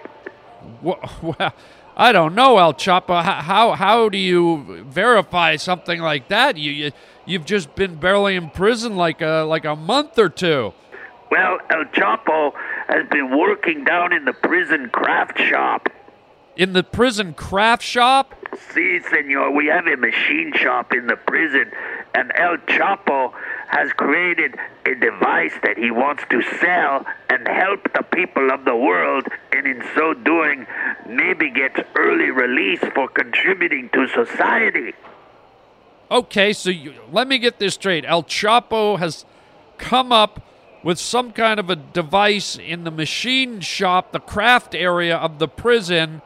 Well, 1.22 1.54
I 2.00 2.12
don't 2.12 2.36
know, 2.36 2.60
El 2.60 2.76
Chapo. 2.76 3.24
How, 3.24 3.74
how, 3.74 4.10
do 4.10 4.20
you 4.20 4.84
verify 4.88 5.56
something 5.56 6.00
like 6.00 6.28
that? 6.28 6.56
You, 6.56 6.72
you, 6.72 6.92
you've 7.26 7.46
just 7.46 7.74
been 7.74 7.96
barely 7.96 8.36
in 8.36 8.52
prison 8.52 8.96
like 8.96 9.22
a, 9.22 9.46
like 9.48 9.66
a 9.66 9.76
month 9.76 10.20
or 10.20 10.30
two. 10.30 10.74
Well, 11.32 11.58
El 11.72 11.86
Chapo 11.86 12.54
has 12.88 13.08
been 13.10 13.36
working 13.36 13.84
down 13.84 14.14
in 14.14 14.26
the 14.26 14.34
prison 14.34 14.90
craft 14.92 15.40
shop. 15.40 15.90
In 16.56 16.74
the 16.74 16.84
prison 16.84 17.34
craft 17.34 17.84
shop? 17.84 18.34
Si, 18.74 19.00
senor. 19.10 19.52
We 19.52 19.66
have 19.68 19.88
a 19.88 19.98
machine 19.98 20.54
shop 20.56 20.94
in 20.94 21.08
the 21.08 21.16
prison, 21.16 21.72
and 22.14 22.32
El 22.36 22.58
Chapo 22.58 23.34
has 23.68 23.92
created 23.94 24.56
a 24.86 24.96
device 24.96 25.54
that 25.64 25.78
he 25.78 25.92
wants 25.92 26.24
to 26.30 26.42
sell 26.60 27.06
and 27.30 27.48
help 27.48 27.84
the 27.94 28.04
people 28.04 28.52
of 28.52 28.66
the 28.66 28.76
world, 28.76 29.28
and 29.52 29.68
in 29.68 29.84
so 29.94 30.14
doing, 30.14 30.66
maybe 31.08 31.50
get 31.50 31.88
early 31.96 32.32
release 32.32 32.80
for 32.96 33.08
contributing 33.10 33.90
to 33.90 34.08
society. 34.08 34.94
Okay, 36.10 36.54
so 36.54 36.70
you, 36.70 36.94
let 37.12 37.28
me 37.28 37.38
get 37.38 37.60
this 37.60 37.74
straight. 37.74 38.06
El 38.06 38.24
Chapo 38.24 38.98
has 39.00 39.26
come 39.78 40.12
up 40.12 40.42
with 40.82 40.98
some 40.98 41.34
kind 41.34 41.60
of 41.60 41.70
a 41.70 41.76
device 41.76 42.58
in 42.58 42.86
the 42.86 42.92
machine 42.92 43.60
shop, 43.60 44.14
the 44.14 44.20
craft 44.20 44.74
area 44.74 45.18
of 45.18 45.40
the 45.40 45.48
prison, 45.48 46.22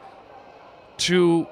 to 0.98 1.48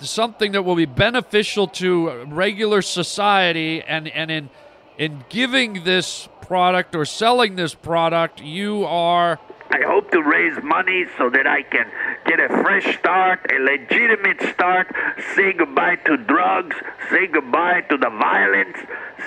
something 0.00 0.52
that 0.52 0.62
will 0.62 0.76
be 0.76 0.84
beneficial 0.84 1.66
to 1.66 2.24
regular 2.26 2.82
society 2.82 3.82
and, 3.82 4.06
and 4.08 4.30
in 4.30 4.50
in 4.98 5.24
giving 5.28 5.84
this 5.84 6.28
product 6.40 6.94
or 6.94 7.04
selling 7.04 7.56
this 7.56 7.74
product 7.74 8.40
you 8.42 8.84
are 8.84 9.38
I 9.72 9.80
hope 9.86 10.10
to 10.10 10.22
raise 10.22 10.62
money 10.62 11.06
so 11.16 11.30
that 11.30 11.46
I 11.46 11.62
can 11.62 11.90
get 12.26 12.38
a 12.38 12.48
fresh 12.62 12.98
start, 12.98 13.50
a 13.50 13.58
legitimate 13.58 14.42
start, 14.52 14.94
say 15.34 15.54
goodbye 15.54 15.96
to 16.04 16.18
drugs, 16.18 16.76
say 17.08 17.26
goodbye 17.26 17.80
to 17.88 17.96
the 17.96 18.10
violence, 18.10 18.76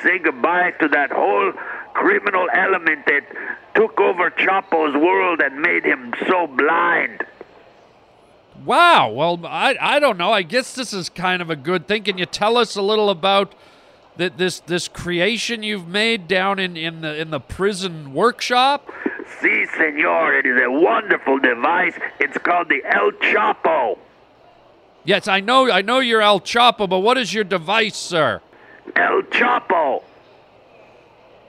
say 0.03 0.19
goodbye 0.19 0.71
to 0.81 0.87
that 0.89 1.11
whole 1.11 1.51
criminal 1.95 2.47
element 2.53 3.07
that 3.07 3.23
took 3.73 3.99
over 3.99 4.29
Chapo's 4.29 4.95
world 4.95 5.41
and 5.41 5.61
made 5.61 5.83
him 5.83 6.13
so 6.27 6.45
blind. 6.45 7.25
Wow. 8.63 9.09
Well, 9.09 9.45
I, 9.47 9.75
I 9.81 9.99
don't 9.99 10.17
know. 10.19 10.31
I 10.31 10.43
guess 10.43 10.75
this 10.75 10.93
is 10.93 11.09
kind 11.09 11.41
of 11.41 11.49
a 11.49 11.55
good 11.55 11.87
thing. 11.87 12.03
Can 12.03 12.19
you 12.19 12.27
tell 12.27 12.55
us 12.57 12.75
a 12.75 12.83
little 12.83 13.09
about 13.09 13.55
that 14.17 14.37
this 14.37 14.59
this 14.61 14.87
creation 14.87 15.63
you've 15.63 15.87
made 15.87 16.27
down 16.27 16.59
in, 16.59 16.77
in 16.77 17.01
the 17.01 17.19
in 17.19 17.31
the 17.31 17.39
prison 17.39 18.13
workshop? 18.13 18.91
Si, 19.41 19.65
senor. 19.77 20.33
It 20.33 20.45
is 20.45 20.61
a 20.63 20.71
wonderful 20.71 21.39
device. 21.39 21.93
It's 22.19 22.37
called 22.37 22.69
the 22.69 22.83
El 22.85 23.11
Chapo. 23.11 23.97
Yes, 25.03 25.27
I 25.27 25.39
know. 25.39 25.71
I 25.71 25.81
know 25.81 25.99
you're 25.99 26.21
El 26.21 26.39
Chapo, 26.39 26.89
but 26.89 26.99
what 26.99 27.17
is 27.17 27.33
your 27.33 27.43
device, 27.43 27.97
sir? 27.97 28.41
El 28.95 29.23
Chapo. 29.23 30.03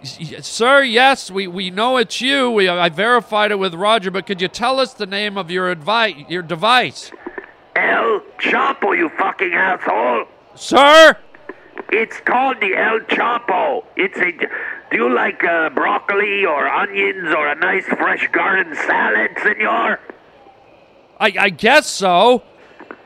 Sir, 0.02 0.82
yes, 0.82 1.30
we, 1.30 1.48
we 1.48 1.70
know 1.70 1.96
it's 1.96 2.20
you. 2.20 2.50
We, 2.50 2.68
I 2.68 2.90
verified 2.90 3.50
it 3.50 3.58
with 3.58 3.74
Roger, 3.74 4.10
but 4.10 4.26
could 4.26 4.40
you 4.40 4.46
tell 4.46 4.78
us 4.78 4.92
the 4.94 5.06
name 5.06 5.36
of 5.36 5.50
your 5.50 5.70
advice, 5.70 6.14
your 6.28 6.42
device? 6.42 7.10
El 7.74 8.06
El 8.16 8.22
Chapo, 8.38 8.96
you 8.96 9.08
fucking 9.10 9.52
asshole. 9.52 10.26
Sir? 10.54 11.16
It's 11.90 12.18
called 12.20 12.60
the 12.60 12.74
El 12.76 13.00
Chapo. 13.00 13.84
It's 13.96 14.18
a. 14.18 14.32
Do 14.90 14.96
you 14.96 15.12
like 15.12 15.42
uh, 15.44 15.70
broccoli 15.70 16.44
or 16.44 16.68
onions 16.68 17.34
or 17.34 17.48
a 17.48 17.54
nice 17.54 17.84
fresh 17.84 18.28
garden 18.32 18.74
salad, 18.74 19.30
senor? 19.42 20.00
I, 21.18 21.32
I 21.38 21.50
guess 21.50 21.86
so. 21.86 22.42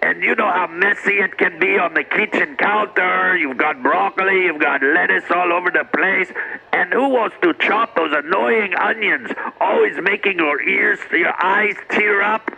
And 0.03 0.23
you 0.23 0.35
know 0.35 0.51
how 0.51 0.67
messy 0.67 1.19
it 1.19 1.37
can 1.37 1.59
be 1.59 1.79
on 1.79 1.93
the 1.93 2.05
kitchen 2.05 2.57
counter. 2.57 3.37
You've 3.37 3.59
got 3.59 3.83
broccoli, 3.83 4.45
you've 4.45 4.61
got 4.61 4.83
lettuce 4.83 5.31
all 5.35 5.53
over 5.53 5.71
the 5.71 5.85
place. 5.95 6.29
And 6.73 6.93
who 6.93 7.11
wants 7.11 7.37
to 7.43 7.53
chop 7.55 7.97
those 7.97 8.13
annoying 8.13 8.75
onions, 8.77 9.31
always 9.61 9.97
making 10.03 10.39
your 10.39 10.63
ears, 10.63 10.99
your 11.13 11.35
eyes 11.43 11.75
tear 11.91 12.23
up? 12.23 12.51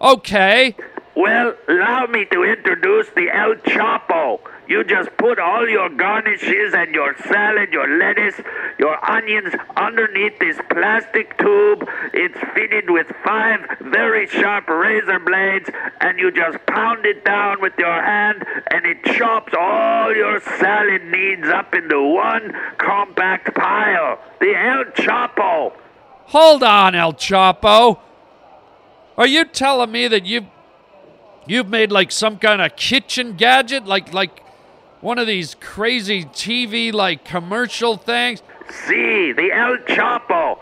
Okay. 0.00 0.76
Well, 1.16 1.54
allow 1.68 2.06
me 2.06 2.24
to 2.26 2.44
introduce 2.44 3.08
the 3.10 3.30
El 3.30 3.56
Chapo. 3.56 4.40
You 4.66 4.82
just 4.82 5.10
put 5.18 5.38
all 5.38 5.68
your 5.68 5.90
garnishes 5.90 6.72
and 6.74 6.94
your 6.94 7.16
salad, 7.18 7.72
your 7.72 7.98
lettuce, 7.98 8.40
your 8.78 8.98
onions 9.10 9.54
underneath 9.76 10.38
this 10.38 10.58
plastic 10.70 11.36
tube. 11.38 11.86
It's 12.14 12.38
fitted 12.54 12.88
with 12.88 13.06
five 13.22 13.60
very 13.80 14.26
sharp 14.26 14.68
razor 14.68 15.18
blades, 15.18 15.68
and 16.00 16.18
you 16.18 16.30
just 16.30 16.58
pound 16.66 17.04
it 17.04 17.24
down 17.24 17.60
with 17.60 17.74
your 17.78 18.02
hand, 18.02 18.44
and 18.70 18.86
it 18.86 19.04
chops 19.04 19.52
all 19.58 20.14
your 20.14 20.40
salad 20.40 21.04
needs 21.04 21.48
up 21.48 21.74
into 21.74 22.00
one 22.00 22.54
compact 22.78 23.54
pile. 23.54 24.18
The 24.40 24.54
El 24.56 24.84
Chapo. 24.92 25.72
Hold 26.26 26.62
on, 26.62 26.94
El 26.94 27.12
Chapo. 27.12 28.00
Are 29.16 29.26
you 29.26 29.44
telling 29.44 29.92
me 29.92 30.08
that 30.08 30.24
you've 30.24 30.46
you've 31.46 31.68
made 31.68 31.92
like 31.92 32.10
some 32.10 32.38
kind 32.38 32.62
of 32.62 32.74
kitchen 32.76 33.36
gadget, 33.36 33.84
like 33.84 34.12
like 34.12 34.43
one 35.04 35.18
of 35.18 35.26
these 35.26 35.54
crazy 35.60 36.24
TV 36.24 36.90
like 36.90 37.26
commercial 37.26 37.98
things? 37.98 38.42
See, 38.86 39.32
the 39.32 39.50
El 39.52 39.76
Chapo. 39.86 40.58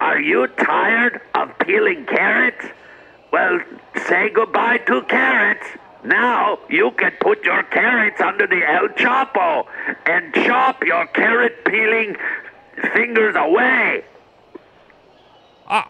Are 0.00 0.18
you 0.18 0.48
tired 0.48 1.20
of 1.36 1.56
peeling 1.60 2.04
carrots? 2.04 2.66
Well, 3.32 3.60
say 4.08 4.30
goodbye 4.30 4.78
to 4.88 5.02
carrots. 5.02 5.64
Now 6.02 6.58
you 6.68 6.90
can 6.90 7.12
put 7.20 7.44
your 7.44 7.62
carrots 7.62 8.20
under 8.20 8.48
the 8.48 8.68
El 8.68 8.88
Chapo 8.88 9.64
and 10.06 10.34
chop 10.34 10.82
your 10.84 11.06
carrot 11.06 11.64
peeling 11.64 12.16
fingers 12.92 13.36
away. 13.38 14.04
Ah, 15.68 15.88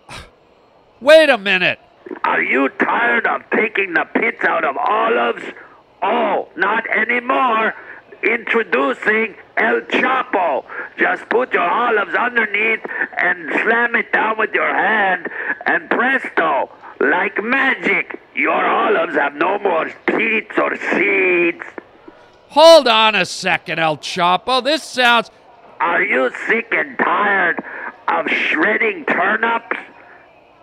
wait 1.01 1.31
a 1.31 1.39
minute. 1.39 1.79
Are 2.25 2.43
you 2.43 2.69
tired 2.69 3.27
of 3.27 3.43
taking 3.51 3.95
the 3.95 4.05
pits 4.15 4.45
out 4.45 4.63
of 4.63 4.77
olives? 4.77 5.43
Oh, 6.03 6.51
not 6.55 6.87
anymore. 6.91 7.75
Introducing 8.25 9.37
El 9.57 9.83
Chapo. 9.83 10.65
Just 10.97 11.29
put 11.29 11.53
your 11.53 11.69
olives 11.69 12.15
underneath 12.15 12.81
and 13.19 13.51
slam 13.63 13.95
it 13.95 14.13
down 14.13 14.39
with 14.39 14.53
your 14.55 14.75
hand, 14.75 15.29
and 15.67 15.91
presto, 15.91 16.71
like 17.01 17.43
magic, 17.43 18.19
your 18.35 18.65
olives 18.65 19.15
have 19.15 19.35
no 19.35 19.59
more 19.59 19.91
pits 20.07 20.59
or 20.59 20.77
seeds. 20.77 21.65
Hold 22.49 22.89
on 22.89 23.15
a 23.15 23.27
second, 23.27 23.79
El 23.79 23.99
Chapo. 23.99 24.63
This 24.63 24.83
sounds. 24.83 25.31
Are 25.81 26.03
you 26.03 26.31
sick 26.47 26.69
and 26.73 26.97
tired 26.99 27.63
of 28.09 28.29
shredding 28.29 29.05
turnips? 29.05 29.77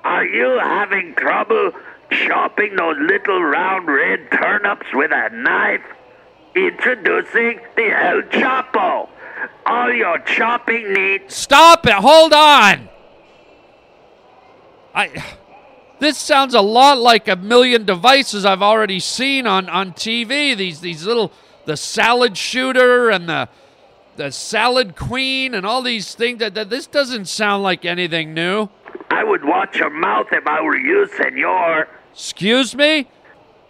Are 0.04 0.26
you 0.26 0.58
having 0.60 1.14
trouble 1.16 1.72
chopping 2.10 2.76
those 2.76 2.98
little 3.00 3.44
round 3.44 3.88
red 3.88 4.32
turnips 4.32 4.88
with 4.94 5.12
a 5.12 5.30
knife? 5.32 5.84
Introducing 6.56 7.60
the 7.76 7.92
El 7.92 8.22
Chapo. 8.24 9.10
All 9.66 9.94
your 9.94 10.20
chopping 10.20 10.94
needs. 10.94 11.36
Stop 11.36 11.86
it! 11.86 11.94
Hold 11.94 12.34
on! 12.34 12.90
I. 14.94 15.38
This 16.00 16.18
sounds 16.18 16.56
a 16.56 16.62
lot 16.62 16.98
like 16.98 17.28
a 17.28 17.36
million 17.36 17.86
devices 17.86 18.44
I've 18.44 18.64
already 18.64 19.00
seen 19.00 19.46
on, 19.46 19.70
on 19.70 19.92
TV. 19.92 20.58
These 20.58 20.82
these 20.82 21.06
little 21.06 21.32
the 21.66 21.78
salad 21.78 22.36
shooter 22.36 23.10
and 23.10 23.30
the 23.30 23.50
the 24.16 24.32
salad 24.32 24.96
queen 24.96 25.54
and 25.54 25.66
all 25.66 25.82
these 25.82 26.16
things. 26.16 26.40
That, 26.40 26.56
that 26.56 26.70
this 26.70 26.88
doesn't 26.88 27.26
sound 27.26 27.64
like 27.64 27.86
anything 27.86 28.34
new. 28.34 28.70
I 29.10 29.24
would 29.24 29.46
watch 29.46 29.78
your 29.78 29.90
mouth 29.90 30.28
if 30.32 30.46
I 30.48 30.62
were 30.62 30.76
you, 30.78 31.08
senor. 31.16 31.88
Excuse 32.12 32.76
me? 32.76 33.08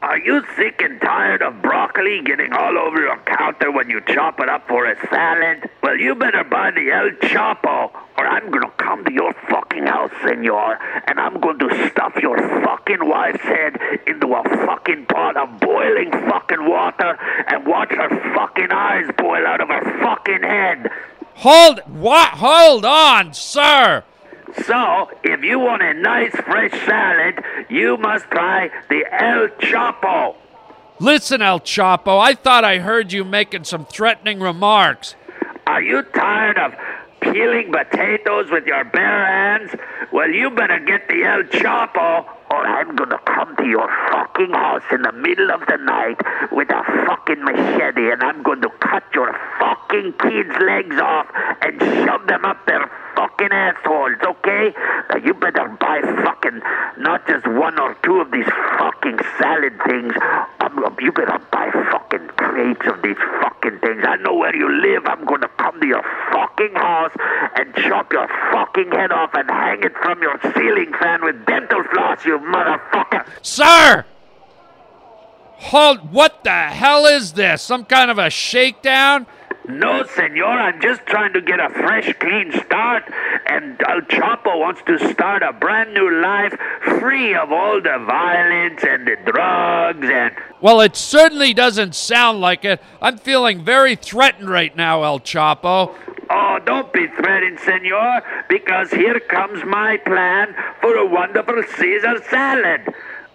Are 0.01 0.17
you 0.17 0.43
sick 0.55 0.81
and 0.81 0.99
tired 0.99 1.43
of 1.43 1.61
broccoli 1.61 2.23
getting 2.25 2.51
all 2.53 2.75
over 2.75 3.01
your 3.01 3.17
counter 3.19 3.71
when 3.71 3.87
you 3.87 4.01
chop 4.07 4.39
it 4.39 4.49
up 4.49 4.67
for 4.67 4.85
a 4.87 4.95
salad? 5.09 5.69
Well, 5.83 5.95
you 5.95 6.15
better 6.15 6.43
buy 6.43 6.71
the 6.71 6.89
El 6.89 7.11
Chapo, 7.29 7.91
or 8.17 8.25
I'm 8.25 8.49
gonna 8.49 8.71
come 8.77 9.05
to 9.05 9.13
your 9.13 9.31
fucking 9.47 9.85
house, 9.85 10.09
senor, 10.23 10.79
and 11.05 11.19
I'm 11.19 11.39
going 11.39 11.59
to 11.59 11.89
stuff 11.91 12.15
your 12.19 12.39
fucking 12.63 13.07
wife's 13.07 13.43
head 13.43 13.77
into 14.07 14.33
a 14.33 14.43
fucking 14.65 15.05
pot 15.05 15.37
of 15.37 15.59
boiling 15.59 16.11
fucking 16.11 16.67
water 16.67 17.15
and 17.47 17.67
watch 17.67 17.91
her 17.91 18.09
fucking 18.33 18.71
eyes 18.71 19.05
boil 19.19 19.45
out 19.45 19.61
of 19.61 19.67
her 19.67 19.99
fucking 20.01 20.41
head. 20.41 20.89
Hold 21.35 21.79
what? 21.85 22.29
Hold 22.29 22.85
on, 22.85 23.35
sir. 23.35 24.03
So, 24.65 25.09
if 25.23 25.43
you 25.43 25.59
want 25.59 25.81
a 25.81 25.93
nice 25.93 26.35
fresh 26.35 26.71
salad, 26.85 27.43
you 27.69 27.97
must 27.97 28.25
try 28.31 28.69
the 28.89 29.05
El 29.11 29.47
Chapo. 29.59 30.35
Listen, 30.99 31.41
El 31.41 31.59
Chapo, 31.61 32.19
I 32.19 32.35
thought 32.35 32.63
I 32.63 32.79
heard 32.79 33.11
you 33.11 33.23
making 33.23 33.63
some 33.63 33.85
threatening 33.85 34.39
remarks. 34.39 35.15
Are 35.65 35.81
you 35.81 36.03
tired 36.03 36.57
of 36.57 36.73
peeling 37.21 37.71
potatoes 37.71 38.51
with 38.51 38.65
your 38.65 38.83
bare 38.83 39.25
hands? 39.25 39.71
Well, 40.11 40.29
you 40.29 40.49
better 40.51 40.79
get 40.79 41.07
the 41.07 41.23
El 41.23 41.43
Chapo, 41.43 42.27
or 42.51 42.67
I'm 42.67 42.95
gonna 42.95 43.19
come 43.25 43.55
to 43.55 43.65
your 43.65 43.87
fucking 44.11 44.51
house 44.51 44.83
in 44.91 45.01
the 45.03 45.11
middle 45.13 45.51
of 45.51 45.61
the 45.67 45.77
night 45.77 46.19
with 46.51 46.69
a 46.69 46.83
fucking 47.07 47.43
machete, 47.43 48.11
and 48.11 48.21
I'm 48.21 48.43
going 48.43 48.61
to 48.61 48.69
cut 48.79 49.03
your 49.13 49.31
fucking 49.59 50.13
kids' 50.19 50.55
legs 50.59 50.97
off 50.99 51.27
and 51.61 51.79
shove 51.79 52.27
them 52.27 52.43
up 52.45 52.65
their 52.67 52.89
fucking 53.15 53.51
assholes, 53.51 54.17
okay? 54.23 54.73
Now 55.09 55.17
you 55.17 55.33
better 55.33 55.67
buy 55.79 56.01
fucking 56.25 56.59
not 56.97 57.27
just 57.27 57.47
one 57.47 57.79
or 57.79 57.95
two 58.03 58.19
of 58.19 58.31
these 58.31 58.49
fucking 58.79 59.19
salad 59.39 59.73
things. 59.87 60.13
Um, 60.59 60.83
you 60.99 61.11
better 61.11 61.39
buy 61.51 61.69
fucking 61.91 62.27
crates 62.37 62.85
of 62.87 63.01
these 63.01 63.21
fucking 63.41 63.79
things. 63.79 64.03
I 64.07 64.17
know 64.17 64.35
where 64.35 64.55
you 64.55 64.69
live. 64.69 65.05
I'm 65.05 65.25
gonna 65.25 65.50
come 65.71 65.81
to 65.81 65.87
your 65.87 66.03
fucking 66.31 66.73
house 66.75 67.11
and 67.55 67.73
chop 67.75 68.11
your 68.11 68.27
fucking 68.51 68.91
head 68.91 69.11
off 69.11 69.31
and 69.33 69.49
hang 69.49 69.83
it 69.83 69.93
from 70.01 70.21
your 70.21 70.39
ceiling 70.53 70.91
fan 70.99 71.23
with 71.23 71.45
dental 71.45 71.83
floss, 71.93 72.25
you 72.25 72.37
motherfucker. 72.39 73.25
Sir! 73.41 74.05
Hold, 75.57 76.11
what 76.11 76.43
the 76.43 76.49
hell 76.49 77.05
is 77.05 77.33
this? 77.33 77.61
Some 77.61 77.85
kind 77.85 78.09
of 78.09 78.17
a 78.17 78.29
shakedown? 78.29 79.27
No, 79.67 80.03
senor, 80.05 80.45
I'm 80.45 80.81
just 80.81 81.05
trying 81.05 81.33
to 81.33 81.41
get 81.41 81.59
a 81.59 81.69
fresh, 81.69 82.11
clean 82.19 82.51
start, 82.51 83.03
and 83.45 83.79
El 83.87 84.01
Chapo 84.01 84.59
wants 84.59 84.81
to 84.87 84.97
start 85.11 85.43
a 85.43 85.53
brand 85.53 85.93
new 85.93 86.21
life 86.21 86.57
free 86.99 87.35
of 87.35 87.51
all 87.51 87.79
the 87.79 88.03
violence 88.05 88.83
and 88.83 89.07
the 89.07 89.17
drugs 89.23 90.07
and. 90.09 90.35
Well, 90.61 90.81
it 90.81 90.95
certainly 90.95 91.53
doesn't 91.53 91.93
sound 91.93 92.41
like 92.41 92.65
it. 92.65 92.81
I'm 93.01 93.17
feeling 93.19 93.63
very 93.63 93.95
threatened 93.95 94.49
right 94.49 94.75
now, 94.75 95.03
El 95.03 95.19
Chapo. 95.19 95.93
Oh, 96.31 96.59
don't 96.65 96.91
be 96.91 97.07
threatened, 97.07 97.59
senor, 97.59 98.21
because 98.49 98.89
here 98.89 99.19
comes 99.19 99.63
my 99.63 99.97
plan 99.97 100.55
for 100.81 100.95
a 100.95 101.05
wonderful 101.05 101.61
Caesar 101.77 102.21
salad. 102.29 102.81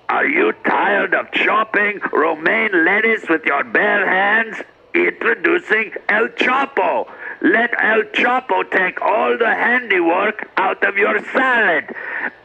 Are 0.09 0.27
you 0.27 0.53
tired 0.65 1.15
of 1.15 1.31
chopping 1.31 2.01
romaine 2.13 2.85
lettuce 2.85 3.29
with 3.29 3.45
your 3.45 3.65
bare 3.65 4.09
hands? 4.09 4.57
Introducing 4.97 5.93
El 6.09 6.29
Chapo. 6.29 7.07
Let 7.43 7.71
El 7.79 8.05
Chapo 8.15 8.63
take 8.71 9.03
all 9.03 9.37
the 9.37 9.55
handiwork 9.55 10.49
out 10.57 10.83
of 10.89 10.97
your 10.97 11.23
salad. 11.33 11.95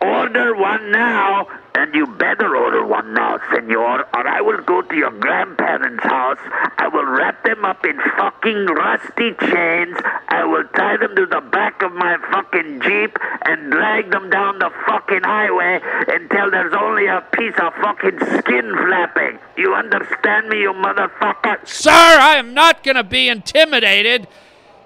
Order 0.02 0.54
one 0.58 0.92
now, 0.92 1.48
and 1.76 1.96
you 1.96 2.08
better 2.08 2.58
order 2.58 2.86
one 2.86 3.14
now, 3.14 3.40
senor, 3.54 4.02
or 4.14 4.28
I 4.28 4.42
will 4.42 4.62
go 4.64 4.82
to 4.82 4.96
your 4.96 5.12
grandparents' 5.12 6.04
house. 6.04 6.40
I 6.78 6.90
will 6.90 7.06
wrap 7.06 7.42
them 7.46 7.64
up 7.64 7.86
in 7.86 7.98
fucking 8.18 8.66
rusty 8.66 9.32
chains. 9.40 9.98
I 10.28 10.44
will 10.44 10.66
tie 10.76 10.98
them 10.98 11.16
to 11.16 11.26
the 11.26 11.40
back 11.40 11.82
of 11.82 11.94
my 11.94 12.18
fucking 12.52 12.82
Jeep 12.82 13.18
and 13.44 13.72
drag 13.72 14.12
them 14.12 14.30
down 14.30 14.60
the 14.60 14.72
fucking 14.86 15.24
highway 15.24 15.80
until 16.08 16.52
there's 16.52 16.74
only 16.74 17.08
a 17.08 17.22
piece 17.34 17.54
of 17.62 17.74
fucking 17.76 18.20
skin 18.40 18.72
flapping. 18.72 19.40
You 19.58 19.74
understand 19.74 20.50
me, 20.50 20.62
you 20.62 20.74
motherfucker? 20.74 21.68
Sir, 21.68 21.92
I 21.92 22.36
am 22.36 22.54
not 22.54 22.84
going 22.84 22.96
to 22.96 23.04
be 23.04 23.28
intimidated 23.28 24.28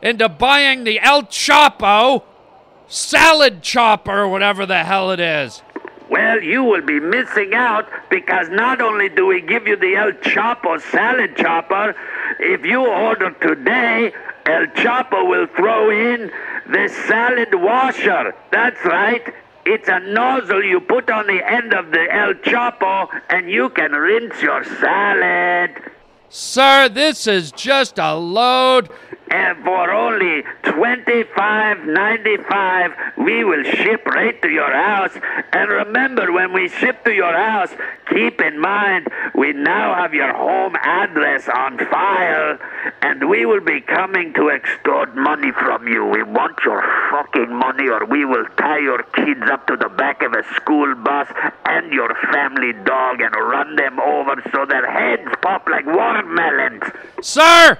into 0.01 0.29
buying 0.29 0.83
the 0.83 0.99
El 0.99 1.23
Chapo 1.23 2.23
salad 2.87 3.61
chopper 3.61 4.21
or 4.21 4.27
whatever 4.29 4.65
the 4.65 4.83
hell 4.83 5.11
it 5.11 5.19
is. 5.19 5.61
Well, 6.09 6.41
you 6.41 6.63
will 6.63 6.83
be 6.83 6.99
missing 6.99 7.55
out 7.55 7.89
because 8.11 8.47
not 8.49 8.79
only 8.79 9.09
do 9.09 9.25
we 9.25 9.41
give 9.41 9.67
you 9.67 9.75
the 9.75 9.95
El 9.95 10.11
Chapo 10.11 10.79
salad 10.79 11.35
chopper, 11.35 11.95
if 12.39 12.63
you 12.63 12.85
order 12.85 13.31
today, 13.31 14.13
El 14.45 14.67
Chapo 14.67 15.27
will 15.27 15.47
throw 15.47 15.89
in 15.89 16.31
the 16.67 16.87
salad 17.07 17.53
washer. 17.55 18.35
That's 18.51 18.83
right. 18.85 19.33
It's 19.65 19.89
a 19.89 19.99
nozzle 19.99 20.63
you 20.63 20.79
put 20.79 21.09
on 21.09 21.25
the 21.25 21.41
end 21.43 21.73
of 21.73 21.89
the 21.89 22.05
El 22.11 22.35
Chapo 22.35 23.07
and 23.29 23.49
you 23.49 23.69
can 23.69 23.91
rinse 23.93 24.39
your 24.41 24.63
salad. 24.63 25.71
Sir, 26.29 26.89
this 26.89 27.25
is 27.25 27.51
just 27.51 27.97
a 27.97 28.13
load. 28.13 28.89
And 29.35 29.59
for 29.65 29.91
only 29.91 30.43
$25.95, 30.63 33.17
we 33.17 33.43
will 33.43 33.65
ship 33.65 34.05
right 34.05 34.41
to 34.41 34.47
your 34.47 34.71
house. 34.71 35.11
And 35.51 35.69
remember, 35.69 36.31
when 36.31 36.53
we 36.53 36.69
ship 36.69 37.03
to 37.03 37.11
your 37.11 37.33
house, 37.33 37.71
keep 38.09 38.39
in 38.39 38.61
mind 38.61 39.09
we 39.35 39.51
now 39.51 39.93
have 39.93 40.13
your 40.13 40.33
home 40.33 40.77
address 40.77 41.49
on 41.49 41.77
file, 41.77 42.57
and 43.01 43.29
we 43.29 43.45
will 43.45 43.59
be 43.59 43.81
coming 43.81 44.33
to 44.35 44.51
extort 44.51 45.13
money 45.17 45.51
from 45.51 45.85
you. 45.85 46.05
We 46.05 46.23
want 46.23 46.63
your 46.63 46.81
fucking 47.11 47.53
money, 47.53 47.89
or 47.89 48.05
we 48.05 48.23
will 48.23 48.45
tie 48.57 48.79
your 48.79 49.03
kids 49.03 49.49
up 49.51 49.67
to 49.67 49.75
the 49.75 49.89
back 49.89 50.23
of 50.23 50.31
a 50.31 50.45
school 50.55 50.95
bus 50.95 51.27
and 51.65 51.91
your 51.91 52.15
family 52.31 52.71
dog 52.85 53.19
and 53.19 53.35
run 53.35 53.75
them 53.75 53.99
over 53.99 54.41
so 54.53 54.65
their 54.65 54.89
heads 54.89 55.29
pop 55.41 55.67
like 55.67 55.85
watermelons. 55.85 56.83
Sir! 57.21 57.77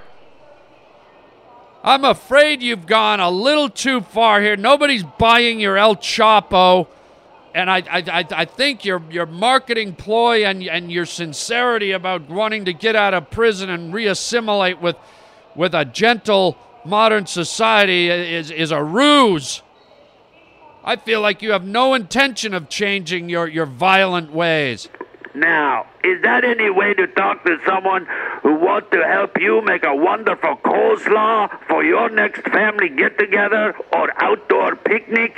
I'm 1.86 2.04
afraid 2.04 2.62
you've 2.62 2.84
gone 2.84 3.20
a 3.20 3.30
little 3.30 3.68
too 3.68 4.00
far 4.00 4.42
here. 4.42 4.56
Nobody's 4.56 5.04
buying 5.04 5.60
your 5.60 5.78
El 5.78 5.94
Chapo. 5.94 6.88
And 7.54 7.70
I, 7.70 7.76
I, 7.88 8.02
I, 8.08 8.24
I 8.28 8.44
think 8.44 8.84
your, 8.84 9.00
your 9.08 9.24
marketing 9.24 9.94
ploy 9.94 10.44
and, 10.44 10.64
and 10.64 10.90
your 10.90 11.06
sincerity 11.06 11.92
about 11.92 12.28
wanting 12.28 12.64
to 12.64 12.72
get 12.72 12.96
out 12.96 13.14
of 13.14 13.30
prison 13.30 13.70
and 13.70 13.94
reassimilate 13.94 14.80
with, 14.80 14.96
with 15.54 15.74
a 15.74 15.84
gentle 15.84 16.58
modern 16.84 17.24
society 17.26 18.08
is, 18.10 18.50
is 18.50 18.72
a 18.72 18.82
ruse. 18.82 19.62
I 20.84 20.96
feel 20.96 21.20
like 21.20 21.40
you 21.40 21.52
have 21.52 21.64
no 21.64 21.94
intention 21.94 22.52
of 22.52 22.68
changing 22.68 23.28
your, 23.28 23.46
your 23.46 23.66
violent 23.66 24.32
ways. 24.32 24.88
Now, 25.36 25.84
is 26.02 26.22
that 26.22 26.44
any 26.44 26.70
way 26.70 26.94
to 26.94 27.06
talk 27.08 27.44
to 27.44 27.58
someone 27.66 28.06
who 28.42 28.54
wants 28.54 28.88
to 28.92 29.04
help 29.04 29.38
you 29.38 29.60
make 29.60 29.84
a 29.84 29.94
wonderful 29.94 30.56
coleslaw 30.56 31.50
for 31.68 31.84
your 31.84 32.08
next 32.08 32.40
family 32.44 32.88
get 32.88 33.18
together 33.18 33.76
or 33.92 34.10
outdoor 34.16 34.76
picnic? 34.76 35.36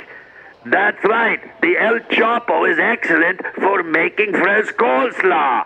That's 0.65 1.03
right, 1.03 1.41
the 1.61 1.77
El 1.77 1.99
Chapo 2.15 2.71
is 2.71 2.79
excellent 2.79 3.41
for 3.55 3.83
making 3.83 4.31
fresh 4.31 4.67
coleslaw. 4.67 5.65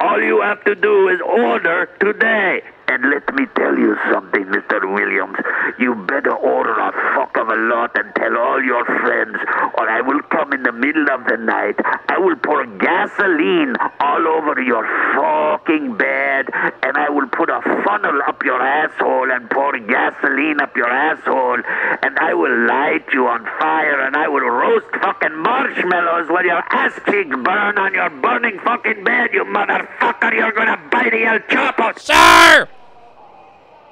All 0.00 0.20
you 0.20 0.42
have 0.42 0.62
to 0.64 0.74
do 0.74 1.08
is 1.08 1.22
order 1.22 1.88
today. 1.98 2.60
And 2.88 3.08
let 3.10 3.34
me 3.34 3.46
tell 3.56 3.78
you 3.78 3.96
something, 4.12 4.44
Mr. 4.44 4.92
Williams. 4.92 5.38
You 5.78 5.94
better 5.94 6.34
order 6.34 6.78
a 6.78 6.92
fuck 7.14 7.36
of 7.38 7.48
a 7.48 7.56
lot 7.56 7.96
and 7.96 8.14
tell 8.14 8.36
all 8.36 8.62
your 8.62 8.84
friends, 8.84 9.36
or 9.78 9.88
I 9.88 10.00
will 10.00 10.20
come 10.30 10.52
in 10.52 10.62
the 10.62 10.72
middle 10.72 11.08
of 11.10 11.24
the 11.24 11.36
night. 11.36 11.76
I 12.08 12.18
will 12.18 12.36
pour 12.36 12.66
gasoline 12.66 13.76
all 14.00 14.26
over 14.28 14.60
your 14.60 14.84
fucking 15.16 15.96
bed, 15.96 16.48
and 16.82 16.96
I 16.96 17.08
will 17.08 17.28
put 17.28 17.48
a 17.48 17.60
funnel 17.84 18.20
up 18.26 18.42
your 18.44 18.60
asshole 18.60 19.30
and 19.32 19.48
pour 19.50 19.78
gasoline 19.78 20.60
up 20.60 20.76
your 20.76 20.90
asshole, 20.90 21.62
and 22.02 22.18
I 22.18 22.34
will 22.34 22.66
light 22.66 23.06
you 23.12 23.26
on 23.26 23.44
fire, 23.58 24.00
and 24.00 24.16
I 24.16 24.28
will 24.28 24.44
roast 24.44 24.86
fucking 25.00 25.36
marshmallows 25.36 26.28
while 26.28 26.44
your 26.44 26.62
ass 26.70 26.92
cheeks 27.06 27.36
burn 27.42 27.78
on 27.78 27.94
your 27.94 28.10
burning 28.10 28.58
fucking 28.60 29.04
bed, 29.04 29.30
you 29.32 29.44
motherfucker. 29.44 30.34
You're 30.34 30.52
gonna 30.52 30.78
buy 30.90 31.08
the 31.10 31.24
El 31.24 31.38
Chapo. 31.40 31.98
Sir! 31.98 32.68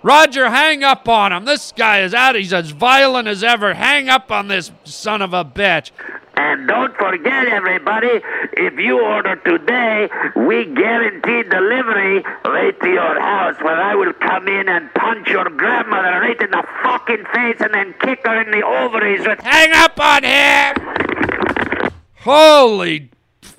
Roger, 0.02 0.48
hang 0.48 0.82
up 0.82 1.08
on 1.08 1.32
him. 1.32 1.44
This 1.44 1.72
guy 1.72 2.00
is 2.00 2.14
out. 2.14 2.34
He's 2.34 2.52
as 2.52 2.70
violent 2.70 3.28
as 3.28 3.44
ever. 3.44 3.74
Hang 3.74 4.08
up 4.08 4.32
on 4.32 4.48
this 4.48 4.70
son 4.84 5.20
of 5.20 5.34
a 5.34 5.44
bitch. 5.44 5.90
And 6.36 6.66
don't 6.66 6.96
forget, 6.96 7.48
everybody, 7.48 8.22
if 8.54 8.78
you 8.78 8.98
order 8.98 9.36
today, 9.36 10.08
we 10.34 10.64
guarantee 10.64 11.42
delivery 11.42 12.24
right 12.46 12.80
to 12.80 12.88
your 12.88 13.20
house 13.20 13.56
where 13.60 13.78
I 13.78 13.94
will 13.94 14.14
come 14.14 14.48
in 14.48 14.68
and 14.70 14.92
punch 14.94 15.28
your 15.28 15.50
grandmother 15.50 16.20
right 16.20 16.40
in 16.40 16.50
the 16.50 16.64
fucking 16.82 17.24
face 17.34 17.56
and 17.60 17.74
then 17.74 17.94
kick 18.00 18.20
her 18.24 18.40
in 18.40 18.50
the 18.52 18.64
ovaries 18.64 19.26
with. 19.26 19.40
Hang 19.40 19.72
up 19.74 20.00
on 20.00 20.24
him! 20.24 21.92
Holy. 22.20 23.10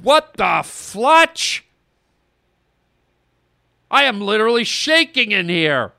What 0.01 0.33
the 0.37 0.61
flutch? 0.65 1.65
I 3.91 4.05
am 4.05 4.21
literally 4.21 4.63
shaking 4.63 5.31
in 5.31 5.49
here. 5.49 5.93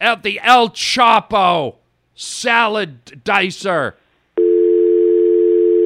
At 0.00 0.22
the 0.22 0.40
El 0.42 0.70
Chapo 0.70 1.76
salad 2.14 3.22
dicer. 3.24 3.94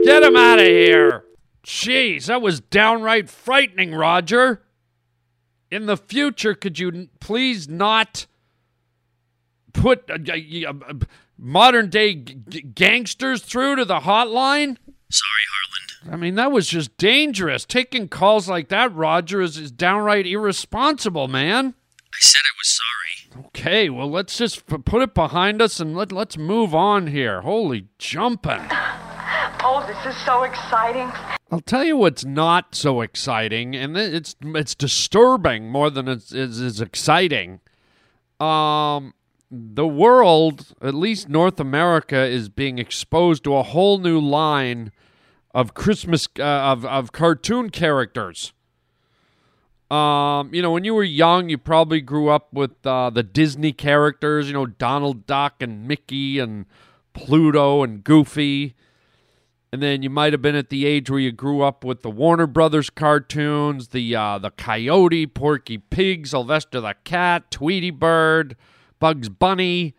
Get 0.05 0.23
him 0.23 0.37
out 0.37 0.59
of 0.59 0.67
here. 0.67 1.25
Jeez, 1.65 2.27
that 2.27 2.43
was 2.43 2.61
downright 2.61 3.31
frightening, 3.31 3.95
Roger. 3.95 4.63
In 5.71 5.87
the 5.87 5.97
future, 5.97 6.55
could 6.55 6.79
you 6.79 7.09
please 7.21 7.69
not 7.69 8.27
put 9.73 10.09
uh, 10.11 10.19
uh, 10.29 10.73
uh, 10.89 10.95
modern 11.39 11.89
day 11.89 12.15
g- 12.15 12.61
gangsters 12.61 13.43
through 13.43 13.77
to 13.77 13.85
the 13.85 14.01
hotline? 14.01 14.77
Sorry, 15.11 15.45
Harland. 15.51 16.13
I 16.13 16.17
mean, 16.17 16.35
that 16.35 16.53
was 16.53 16.69
just 16.69 16.97
dangerous. 16.99 17.65
Taking 17.65 18.09
calls 18.09 18.49
like 18.49 18.69
that, 18.69 18.95
Roger, 18.95 19.41
is, 19.41 19.57
is 19.57 19.71
downright 19.71 20.27
irresponsible, 20.27 21.29
man. 21.29 21.75
I 22.15 22.21
said 22.21 22.41
I 22.41 22.55
was 22.59 22.81
sorry. 22.81 23.47
Okay, 23.47 23.91
well, 23.91 24.09
let's 24.09 24.39
just 24.39 24.67
p- 24.67 24.79
put 24.79 25.03
it 25.03 25.15
behind 25.15 25.61
us 25.61 25.81
and 25.81 25.97
let, 25.97 26.13
let's 26.13 26.39
move 26.39 26.75
on 26.75 27.09
here. 27.09 27.41
Holy 27.41 27.89
jumping. 27.99 28.61
Oh, 29.67 29.85
this 29.89 30.15
is 30.15 30.21
so 30.25 30.45
exciting. 30.45 31.11
I'll 31.51 31.61
tell 31.61 31.85
you 31.85 31.97
what's 31.97 32.25
not 32.25 32.75
so 32.75 33.01
exciting, 33.01 33.75
and 33.75 33.97
it's 33.97 34.37
it's 34.43 34.75
disturbing 34.75 35.71
more 35.71 35.91
than 35.91 36.09
it's, 36.09 36.33
it's, 36.33 36.59
it's 36.59 36.81
exciting. 36.81 37.61
Um, 38.41 39.15
the 39.51 39.87
world, 39.87 40.75
at 40.83 40.95
least 40.95 41.29
North 41.29 41.59
America, 41.61 42.25
is 42.25 42.49
being 42.49 42.79
exposed 42.79 43.45
to 43.45 43.57
a 43.57 43.63
whole 43.63 43.99
new 43.99 44.21
line 44.21 44.93
of 45.55 45.75
Christmas 45.75 46.29
uh, 46.39 46.43
of 46.43 46.85
of 46.85 47.13
cartoon 47.13 47.71
characters. 47.71 48.53
Um, 49.91 50.55
you 50.55 50.63
know, 50.63 50.71
when 50.71 50.85
you 50.85 50.95
were 50.95 51.05
young, 51.05 51.49
you 51.49 51.59
probably 51.59 52.01
grew 52.01 52.29
up 52.29 52.53
with 52.53 52.85
uh, 52.87 53.11
the 53.11 53.23
Disney 53.23 53.73
characters. 53.73 54.49
You 54.49 54.55
know, 54.55 54.67
Donald 54.67 55.27
Duck 55.27 55.61
and 55.61 55.87
Mickey 55.87 56.39
and 56.39 56.67
Pluto 57.13 57.83
and 57.83 58.03
Goofy. 58.03 58.75
And 59.73 59.83
then 59.83 60.03
you 60.03 60.11
might 60.11 60.33
have 60.33 60.41
been 60.41 60.55
at 60.55 60.71
the 60.71 60.87
age 60.87 61.11
where 61.11 61.19
you 61.19 61.33
grew 61.33 61.63
up 61.63 61.85
with 61.85 62.03
the 62.03 62.11
Warner 62.11 62.47
Brothers 62.47 62.91
cartoons, 62.91 63.89
the 63.89 64.15
uh, 64.15 64.39
the 64.39 64.53
Coyote, 64.53 65.27
Porky 65.27 65.79
Pig, 65.79 66.29
Sylvester 66.29 66.81
the 66.81 66.95
Cat, 67.03 67.51
Tweety 67.51 67.91
Bird, 67.91 68.57
Bugs 69.01 69.29
Bunny. 69.29 69.95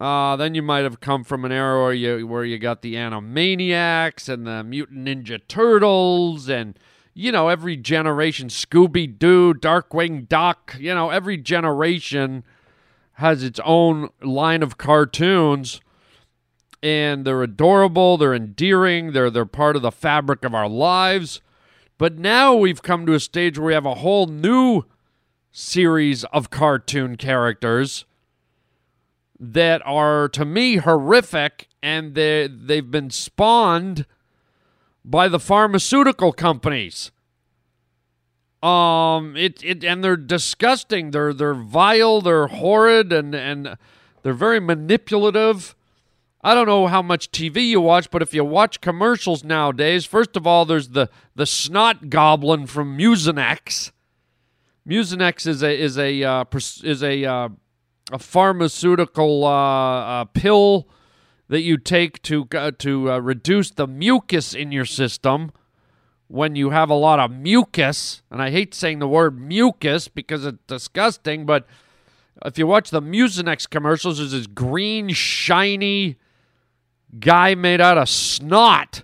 Uh, 0.00 0.36
then 0.36 0.54
you 0.54 0.62
might 0.62 0.84
have 0.84 1.00
come 1.00 1.24
from 1.24 1.44
an 1.44 1.50
era 1.50 1.82
where 1.82 1.92
you 1.92 2.26
where 2.26 2.44
you 2.44 2.56
got 2.56 2.82
the 2.82 2.94
Animaniacs 2.94 4.28
and 4.28 4.46
the 4.46 4.62
Mutant 4.62 5.06
Ninja 5.06 5.40
Turtles 5.48 6.48
and 6.48 6.78
you 7.18 7.32
know 7.32 7.48
every 7.48 7.76
generation 7.76 8.46
Scooby 8.48 9.18
Doo, 9.18 9.52
Darkwing 9.52 10.28
Duck. 10.28 10.76
You 10.78 10.94
know 10.94 11.10
every 11.10 11.36
generation 11.36 12.44
has 13.14 13.42
its 13.42 13.58
own 13.64 14.10
line 14.22 14.62
of 14.62 14.78
cartoons 14.78 15.80
and 16.80 17.24
they're 17.24 17.42
adorable, 17.42 18.16
they're 18.16 18.34
endearing, 18.34 19.12
they're 19.12 19.30
they're 19.30 19.44
part 19.44 19.74
of 19.74 19.82
the 19.82 19.90
fabric 19.90 20.44
of 20.44 20.54
our 20.54 20.68
lives. 20.68 21.40
But 21.98 22.16
now 22.16 22.54
we've 22.54 22.82
come 22.82 23.04
to 23.06 23.14
a 23.14 23.20
stage 23.20 23.58
where 23.58 23.66
we 23.66 23.74
have 23.74 23.84
a 23.84 23.96
whole 23.96 24.26
new 24.26 24.84
series 25.50 26.22
of 26.26 26.50
cartoon 26.50 27.16
characters 27.16 28.04
that 29.40 29.82
are 29.84 30.28
to 30.28 30.44
me 30.44 30.76
horrific 30.76 31.66
and 31.82 32.14
they 32.14 32.46
they've 32.46 32.92
been 32.92 33.10
spawned 33.10 34.06
by 35.08 35.28
the 35.28 35.40
pharmaceutical 35.40 36.32
companies. 36.32 37.10
Um 38.62 39.36
it 39.36 39.62
it 39.62 39.84
and 39.84 40.02
they're 40.02 40.16
disgusting. 40.16 41.12
They're 41.12 41.32
they're 41.32 41.54
vile, 41.54 42.20
they're 42.20 42.48
horrid 42.48 43.12
and 43.12 43.34
and 43.34 43.76
they're 44.22 44.32
very 44.32 44.60
manipulative. 44.60 45.74
I 46.42 46.54
don't 46.54 46.66
know 46.66 46.86
how 46.86 47.02
much 47.02 47.30
TV 47.30 47.66
you 47.66 47.80
watch, 47.80 48.10
but 48.10 48.22
if 48.22 48.32
you 48.32 48.44
watch 48.44 48.80
commercials 48.80 49.42
nowadays, 49.42 50.04
first 50.04 50.36
of 50.36 50.46
all, 50.46 50.64
there's 50.64 50.90
the 50.90 51.08
the 51.34 51.46
snot 51.46 52.10
goblin 52.10 52.66
from 52.66 52.96
Mucinex. 52.96 53.92
Mucinex 54.88 55.46
is 55.46 55.62
a 55.62 55.78
is 55.78 55.98
a 55.98 56.22
uh, 56.22 56.44
is 56.82 57.02
a 57.02 57.24
uh, 57.24 57.48
a 58.10 58.18
pharmaceutical 58.18 59.44
uh, 59.44 59.50
uh, 59.50 60.24
pill 60.26 60.88
that 61.48 61.62
you 61.62 61.78
take 61.78 62.22
to 62.22 62.46
uh, 62.54 62.70
to 62.78 63.12
uh, 63.12 63.18
reduce 63.18 63.70
the 63.70 63.86
mucus 63.86 64.54
in 64.54 64.72
your 64.72 64.84
system 64.84 65.52
when 66.28 66.54
you 66.54 66.70
have 66.70 66.90
a 66.90 66.94
lot 66.94 67.18
of 67.18 67.30
mucus. 67.30 68.22
And 68.30 68.42
I 68.42 68.50
hate 68.50 68.74
saying 68.74 68.98
the 68.98 69.08
word 69.08 69.40
mucus 69.40 70.08
because 70.08 70.44
it's 70.44 70.58
disgusting, 70.66 71.46
but 71.46 71.66
if 72.44 72.58
you 72.58 72.66
watch 72.66 72.90
the 72.90 73.02
Mucinex 73.02 73.68
commercials, 73.68 74.18
there's 74.18 74.32
this 74.32 74.46
green, 74.46 75.08
shiny 75.08 76.16
guy 77.18 77.54
made 77.54 77.80
out 77.80 77.98
of 77.98 78.08
snot 78.08 79.02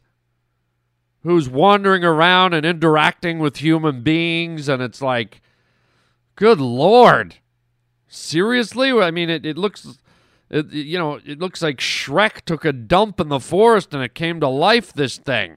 who's 1.23 1.49
wandering 1.49 2.05
around 2.05 2.53
and 2.53 2.67
interacting 2.67 3.39
with 3.39 3.57
human 3.57 4.03
beings, 4.03 4.69
and 4.69 4.83
it's 4.83 5.01
like, 5.01 5.41
good 6.37 6.61
lord, 6.61 7.37
seriously? 8.07 8.93
I 8.93 9.11
mean, 9.11 9.31
it, 9.31 9.47
it 9.47 9.57
looks, 9.57 9.99
it, 10.55 10.73
you 10.73 10.99
know, 10.99 11.19
it 11.25 11.41
looks 11.41 11.63
like 11.63 11.79
Shrek 11.79 12.43
took 12.43 12.65
a 12.65 12.73
dump 12.73 13.19
in 13.19 13.29
the 13.29 13.41
forest 13.41 13.93
and 13.93 14.03
it 14.03 14.15
came 14.15 14.39
to 14.39 14.49
life. 14.49 14.93
This 14.93 15.19
thing. 15.19 15.57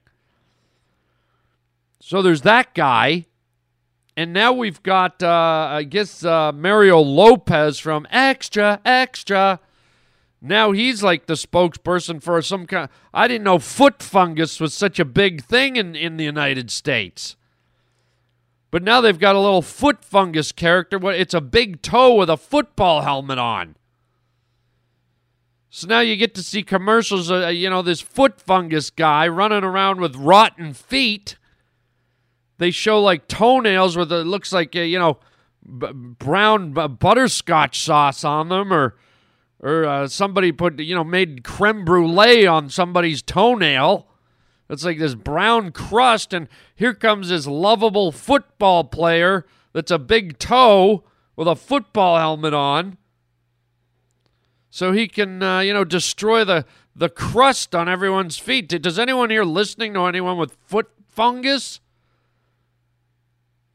So 1.99 2.21
there's 2.21 2.41
that 2.41 2.73
guy. 2.73 3.27
And 4.15 4.33
now 4.33 4.51
we've 4.51 4.81
got, 4.81 5.21
uh, 5.21 5.67
I 5.69 5.83
guess, 5.83 6.25
uh, 6.25 6.51
Mario 6.51 6.99
Lopez 6.99 7.77
from 7.77 8.07
Extra, 8.10 8.81
Extra. 8.83 9.60
Now 10.41 10.71
he's 10.71 11.03
like 11.03 11.27
the 11.27 11.36
spokesperson 11.36 12.23
for 12.23 12.41
some 12.41 12.65
kind. 12.65 12.89
I 13.13 13.27
didn't 13.27 13.43
know 13.43 13.60
foot 13.60 14.01
fungus 14.01 14.60
was 14.60 14.73
such 14.73 14.99
a 14.99 15.05
big 15.05 15.43
thing 15.43 15.75
in, 15.75 15.95
in 15.95 16.17
the 16.17 16.23
United 16.23 16.71
States. 16.71 17.36
But 18.71 18.81
now 18.81 19.01
they've 19.01 19.19
got 19.19 19.36
a 19.36 19.39
little 19.39 19.62
foot 19.62 20.03
fungus 20.03 20.51
character. 20.51 20.97
What 20.97 21.15
it's 21.15 21.36
a 21.36 21.41
big 21.41 21.83
toe 21.83 22.15
with 22.15 22.29
a 22.31 22.38
football 22.38 23.01
helmet 23.01 23.38
on. 23.38 23.75
So 25.69 25.88
now 25.88 25.99
you 25.99 26.15
get 26.15 26.34
to 26.36 26.43
see 26.43 26.63
commercials, 26.63 27.30
uh, 27.30 27.47
you 27.47 27.69
know, 27.69 27.82
this 27.82 28.01
foot 28.01 28.39
fungus 28.39 28.89
guy 28.89 29.27
running 29.27 29.63
around 29.63 29.99
with 29.99 30.15
rotten 30.15 30.73
feet. 30.73 31.38
They 32.58 32.71
show 32.71 33.01
like 33.01 33.27
toenails 33.27 33.97
with 33.97 34.12
it 34.12 34.25
looks 34.25 34.51
like 34.51 34.75
uh, 34.75 34.80
you 34.80 34.97
know 34.97 35.19
b- 35.63 35.91
brown 35.93 36.73
b- 36.73 36.88
butterscotch 36.88 37.80
sauce 37.82 38.23
on 38.23 38.49
them 38.49 38.73
or 38.73 38.95
or 39.60 39.86
uh, 39.86 40.08
somebody 40.08 40.51
put 40.51 40.80
you 40.80 40.95
know 40.95 41.03
made 41.03 41.43
creme 41.43 41.86
brulee 41.86 42.47
on 42.47 42.69
somebody's 42.69 43.21
toenail. 43.21 44.08
It's 44.69 44.84
like 44.84 44.97
this 44.99 45.15
brown 45.15 45.71
crust 45.71 46.34
and 46.34 46.47
here 46.75 46.93
comes 46.93 47.30
this 47.30 47.45
lovable 47.45 48.12
football 48.12 48.84
player 48.86 49.45
that's 49.73 49.91
a 49.91 49.99
big 49.99 50.39
toe 50.39 51.03
with 51.36 51.47
a 51.47 51.56
football 51.56 52.17
helmet 52.17 52.53
on 52.53 52.97
so 54.77 54.91
he 54.91 55.07
can 55.07 55.41
uh, 55.41 55.59
you 55.59 55.73
know 55.73 55.83
destroy 55.83 56.43
the 56.45 56.65
the 56.95 57.09
crust 57.09 57.73
on 57.73 57.89
everyone's 57.89 58.37
feet 58.37 58.67
does 58.67 58.99
anyone 58.99 59.29
here 59.29 59.43
listening 59.43 59.93
to 59.93 60.01
anyone 60.01 60.37
with 60.37 60.57
foot 60.65 60.89
fungus 61.07 61.79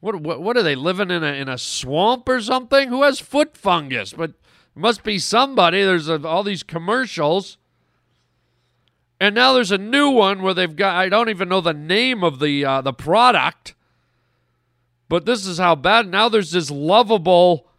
what, 0.03 0.17
what 0.17 0.41
what 0.41 0.57
are 0.57 0.63
they 0.63 0.75
living 0.75 1.09
in 1.09 1.23
a 1.23 1.31
in 1.31 1.47
a 1.47 1.57
swamp 1.57 2.27
or 2.27 2.41
something? 2.41 2.89
Who 2.89 3.03
has 3.03 3.21
foot 3.21 3.55
fungus? 3.55 4.11
But 4.11 4.33
must 4.75 5.01
be 5.01 5.17
somebody. 5.17 5.81
There's 5.81 6.09
a, 6.09 6.27
all 6.27 6.43
these 6.43 6.61
commercials. 6.61 7.57
And 9.17 9.33
now 9.33 9.53
there's 9.53 9.71
a 9.71 9.77
new 9.77 10.09
one 10.09 10.41
where 10.41 10.53
they've 10.53 10.75
got 10.75 10.97
I 10.97 11.07
don't 11.07 11.29
even 11.29 11.47
know 11.47 11.61
the 11.61 11.73
name 11.73 12.21
of 12.21 12.39
the 12.39 12.65
uh, 12.65 12.81
the 12.81 12.91
product. 12.91 13.75
But 15.07 15.25
this 15.25 15.45
is 15.45 15.57
how 15.57 15.75
bad. 15.75 16.09
Now 16.09 16.27
there's 16.27 16.51
this 16.51 16.69
lovable 16.69 17.69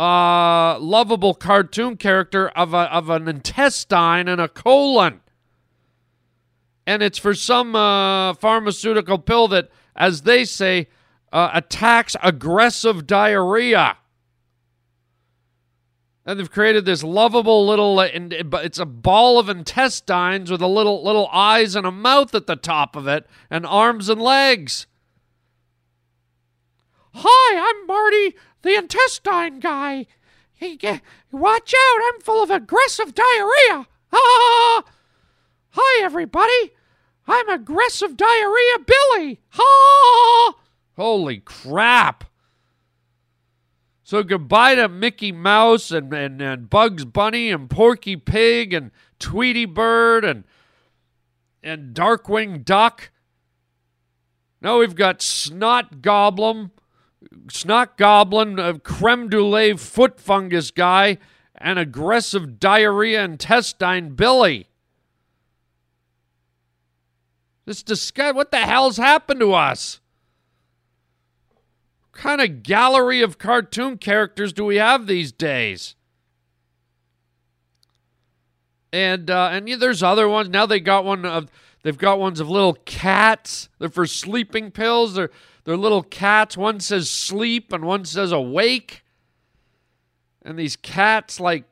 uh 0.00 0.78
lovable 0.78 1.34
cartoon 1.34 1.96
character 1.96 2.48
of 2.48 2.72
a 2.72 2.90
of 2.92 3.10
an 3.10 3.28
intestine 3.28 4.28
and 4.28 4.40
a 4.40 4.48
colon. 4.48 5.20
And 6.86 7.02
it's 7.02 7.18
for 7.18 7.34
some 7.34 7.76
uh, 7.76 8.34
pharmaceutical 8.34 9.18
pill 9.18 9.46
that 9.48 9.70
as 9.94 10.22
they 10.22 10.44
say 10.44 10.88
uh, 11.32 11.50
attacks 11.52 12.16
aggressive 12.22 13.06
diarrhea. 13.06 13.96
And 16.26 16.38
they've 16.38 16.50
created 16.50 16.84
this 16.84 17.02
lovable 17.02 17.66
little, 17.66 17.98
uh, 17.98 18.08
it's 18.12 18.78
a 18.78 18.86
ball 18.86 19.38
of 19.38 19.48
intestines 19.48 20.50
with 20.50 20.62
a 20.62 20.66
little 20.66 21.04
little 21.04 21.28
eyes 21.28 21.74
and 21.74 21.86
a 21.86 21.90
mouth 21.90 22.34
at 22.34 22.46
the 22.46 22.56
top 22.56 22.94
of 22.94 23.08
it, 23.08 23.26
and 23.50 23.66
arms 23.66 24.08
and 24.08 24.20
legs. 24.20 24.86
Hi, 27.14 27.70
I'm 27.70 27.86
Marty, 27.86 28.36
the 28.62 28.76
intestine 28.76 29.60
guy. 29.60 30.06
Hey, 30.54 30.78
watch 31.32 31.74
out! 31.74 32.02
I'm 32.12 32.20
full 32.20 32.42
of 32.42 32.50
aggressive 32.50 33.14
diarrhea. 33.14 33.86
Ah! 34.12 34.84
Hi, 35.70 36.04
everybody. 36.04 36.72
I'm 37.26 37.48
aggressive 37.48 38.16
diarrhea 38.16 38.78
Billy. 38.86 39.40
Ha! 39.50 40.54
Holy 40.96 41.38
crap. 41.38 42.24
So 44.02 44.24
goodbye 44.24 44.74
to 44.74 44.88
Mickey 44.88 45.30
Mouse 45.30 45.92
and, 45.92 46.12
and, 46.12 46.42
and 46.42 46.68
Bugs 46.68 47.04
Bunny 47.04 47.50
and 47.50 47.70
Porky 47.70 48.16
Pig 48.16 48.74
and 48.74 48.90
Tweety 49.20 49.66
Bird 49.66 50.24
and 50.24 50.42
and 51.62 51.94
Darkwing 51.94 52.64
Duck. 52.64 53.10
Now 54.60 54.78
we've 54.78 54.96
got 54.96 55.22
Snot 55.22 56.02
Goblin, 56.02 56.70
Snot 57.50 57.96
Goblin, 57.96 58.58
a 58.58 58.78
creme 58.78 59.28
brulee 59.28 59.76
foot 59.76 60.20
fungus 60.20 60.70
guy, 60.70 61.18
and 61.54 61.78
aggressive 61.78 62.58
diarrhea 62.58 63.22
intestine 63.22 64.14
Billy. 64.14 64.68
This 67.66 67.82
disgust. 67.82 68.34
What 68.34 68.50
the 68.50 68.58
hell's 68.58 68.96
happened 68.96 69.40
to 69.40 69.52
us? 69.52 70.00
kind 72.20 72.40
of 72.42 72.62
gallery 72.62 73.22
of 73.22 73.38
cartoon 73.38 73.96
characters 73.96 74.52
do 74.52 74.64
we 74.64 74.76
have 74.76 75.06
these 75.06 75.32
days? 75.32 75.94
And 78.92 79.30
uh, 79.30 79.50
and 79.52 79.68
yeah, 79.68 79.76
there's 79.76 80.02
other 80.02 80.28
ones. 80.28 80.48
Now 80.48 80.66
they 80.66 80.80
got 80.80 81.04
one 81.04 81.24
of 81.24 81.48
they've 81.82 81.96
got 81.96 82.18
ones 82.18 82.40
of 82.40 82.50
little 82.50 82.74
cats. 82.84 83.68
They're 83.78 83.88
for 83.88 84.06
sleeping 84.06 84.70
pills. 84.70 85.14
They're 85.14 85.30
they're 85.70 85.76
little 85.76 86.02
cats. 86.02 86.56
One 86.56 86.80
says 86.80 87.08
sleep 87.08 87.72
and 87.72 87.84
one 87.84 88.04
says 88.04 88.32
awake. 88.32 89.04
And 90.42 90.58
these 90.58 90.74
cats 90.74 91.38
like 91.38 91.62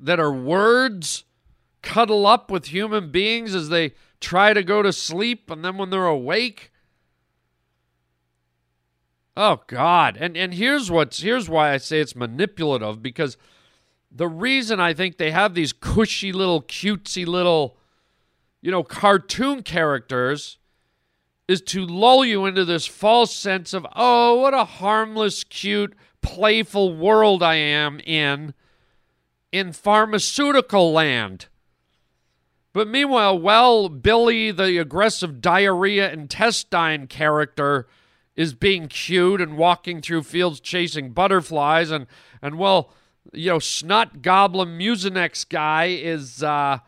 that 0.00 0.18
are 0.18 0.32
words 0.32 1.22
cuddle 1.80 2.26
up 2.26 2.50
with 2.50 2.66
human 2.66 3.12
beings 3.12 3.54
as 3.54 3.68
they 3.68 3.92
try 4.20 4.52
to 4.52 4.64
go 4.64 4.82
to 4.82 4.92
sleep 4.92 5.52
and 5.52 5.64
then 5.64 5.78
when 5.78 5.90
they're 5.90 6.04
awake 6.04 6.72
Oh 9.36 9.62
God. 9.68 10.16
And 10.18 10.36
and 10.36 10.52
here's 10.52 10.90
what's 10.90 11.20
here's 11.20 11.48
why 11.48 11.72
I 11.72 11.76
say 11.76 12.00
it's 12.00 12.16
manipulative 12.16 13.00
because 13.00 13.36
the 14.10 14.26
reason 14.26 14.80
I 14.80 14.94
think 14.94 15.16
they 15.16 15.30
have 15.30 15.54
these 15.54 15.72
cushy 15.72 16.32
little 16.32 16.60
cutesy 16.60 17.24
little 17.24 17.76
you 18.60 18.72
know 18.72 18.82
cartoon 18.82 19.62
characters 19.62 20.58
is 21.48 21.62
to 21.62 21.84
lull 21.84 22.24
you 22.24 22.44
into 22.44 22.64
this 22.64 22.86
false 22.86 23.34
sense 23.34 23.72
of 23.72 23.86
oh 23.96 24.40
what 24.40 24.54
a 24.54 24.64
harmless 24.64 25.42
cute 25.42 25.94
playful 26.20 26.94
world 26.94 27.42
I 27.42 27.54
am 27.54 28.00
in 28.00 28.54
in 29.50 29.72
pharmaceutical 29.72 30.92
land. 30.92 31.46
But 32.74 32.86
meanwhile, 32.86 33.38
well, 33.38 33.88
Billy, 33.88 34.50
the 34.50 34.76
aggressive 34.76 35.40
diarrhea 35.40 36.12
intestine 36.12 37.06
character, 37.06 37.88
is 38.38 38.54
being 38.54 38.86
cued 38.86 39.40
and 39.40 39.56
walking 39.56 40.00
through 40.00 40.22
fields 40.22 40.60
chasing 40.60 41.10
butterflies 41.10 41.90
and 41.90 42.06
and 42.40 42.56
well 42.56 42.92
you 43.32 43.50
know 43.50 43.58
snot 43.58 44.22
goblin 44.22 44.78
mucinex 44.78 45.46
guy 45.46 45.86
is 45.86 46.40
uh 46.40 46.78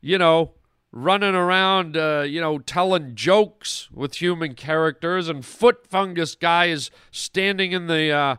you 0.00 0.16
know 0.16 0.52
running 0.96 1.34
around 1.34 1.94
uh, 1.94 2.24
you 2.26 2.40
know 2.40 2.58
telling 2.58 3.14
jokes 3.14 3.90
with 3.92 4.14
human 4.14 4.54
characters 4.54 5.28
and 5.28 5.44
foot 5.44 5.86
fungus 5.86 6.34
guy 6.34 6.66
is 6.66 6.90
standing 7.10 7.72
in 7.72 7.86
the 7.86 8.10
uh 8.10 8.36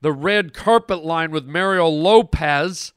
the 0.00 0.12
red 0.12 0.54
carpet 0.54 1.04
line 1.04 1.30
with 1.30 1.44
Mario 1.44 1.86
Lopez 1.86 2.94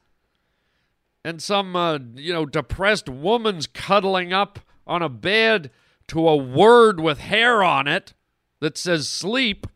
and 1.22 1.42
some 1.42 1.76
uh, 1.76 1.98
you 2.14 2.32
know 2.32 2.46
depressed 2.46 3.08
woman's 3.08 3.66
cuddling 3.66 4.32
up 4.32 4.60
on 4.86 5.02
a 5.02 5.10
bed 5.10 5.70
to 6.08 6.26
a 6.26 6.36
word 6.36 6.98
with 6.98 7.18
hair 7.18 7.62
on 7.62 7.86
it 7.86 8.14
that 8.60 8.78
says 8.78 9.08
sleep. 9.10 9.66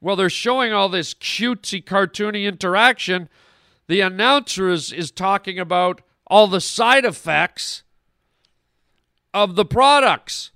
Well, 0.00 0.16
they're 0.16 0.30
showing 0.30 0.72
all 0.72 0.88
this 0.88 1.14
cutesy, 1.14 1.82
cartoony 1.82 2.44
interaction. 2.44 3.28
The 3.88 4.00
announcer 4.00 4.68
is, 4.68 4.92
is 4.92 5.10
talking 5.10 5.58
about 5.58 6.02
all 6.32 6.46
the 6.46 6.62
side 6.62 7.04
effects 7.04 7.82
of 9.34 9.54
the 9.54 9.66
products, 9.66 10.50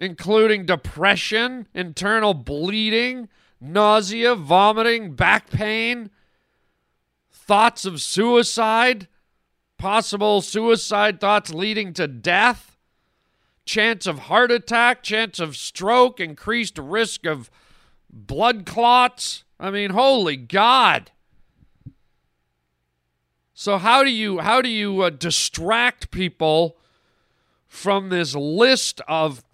including 0.00 0.66
depression, 0.66 1.68
internal 1.72 2.34
bleeding, 2.34 3.28
nausea, 3.60 4.34
vomiting, 4.34 5.14
back 5.14 5.48
pain, 5.48 6.10
thoughts 7.30 7.84
of 7.84 8.02
suicide, 8.02 9.06
possible 9.78 10.40
suicide 10.40 11.20
thoughts 11.20 11.54
leading 11.54 11.92
to 11.92 12.08
death, 12.08 12.76
chance 13.64 14.08
of 14.08 14.18
heart 14.18 14.50
attack, 14.50 15.04
chance 15.04 15.38
of 15.38 15.56
stroke, 15.56 16.18
increased 16.18 16.78
risk 16.78 17.26
of 17.26 17.48
blood 18.10 18.66
clots. 18.66 19.44
I 19.60 19.70
mean, 19.70 19.90
holy 19.90 20.36
God. 20.36 21.12
So 23.54 23.78
how 23.78 24.02
do 24.02 24.10
you 24.10 24.38
how 24.38 24.62
do 24.62 24.68
you 24.68 25.02
uh, 25.02 25.10
distract 25.10 26.10
people 26.10 26.76
from 27.68 28.08
this 28.08 28.34
list 28.34 29.00
of 29.06 29.44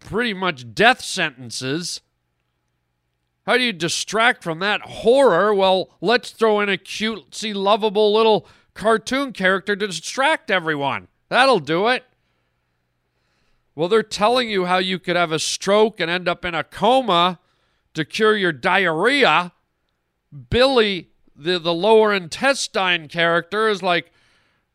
pretty 0.00 0.34
much 0.34 0.74
death 0.74 1.00
sentences? 1.02 2.00
How 3.46 3.56
do 3.56 3.64
you 3.64 3.72
distract 3.72 4.42
from 4.42 4.58
that 4.60 4.80
horror? 4.82 5.54
Well, 5.54 5.90
let's 6.00 6.30
throw 6.30 6.60
in 6.60 6.68
a 6.68 6.76
cutesy, 6.76 7.54
lovable 7.54 8.12
little 8.12 8.46
cartoon 8.74 9.32
character 9.32 9.74
to 9.74 9.86
distract 9.86 10.50
everyone. 10.50 11.08
That'll 11.28 11.60
do 11.60 11.88
it. 11.88 12.04
Well, 13.74 13.88
they're 13.88 14.02
telling 14.02 14.50
you 14.50 14.66
how 14.66 14.78
you 14.78 14.98
could 14.98 15.16
have 15.16 15.32
a 15.32 15.38
stroke 15.38 16.00
and 16.00 16.10
end 16.10 16.28
up 16.28 16.44
in 16.44 16.54
a 16.54 16.64
coma 16.64 17.38
to 17.94 18.04
cure 18.04 18.36
your 18.36 18.52
diarrhea. 18.52 19.52
Billy, 20.50 21.09
the, 21.40 21.58
the 21.58 21.74
lower 21.74 22.12
intestine 22.12 23.08
character, 23.08 23.68
is 23.68 23.82
like 23.82 24.12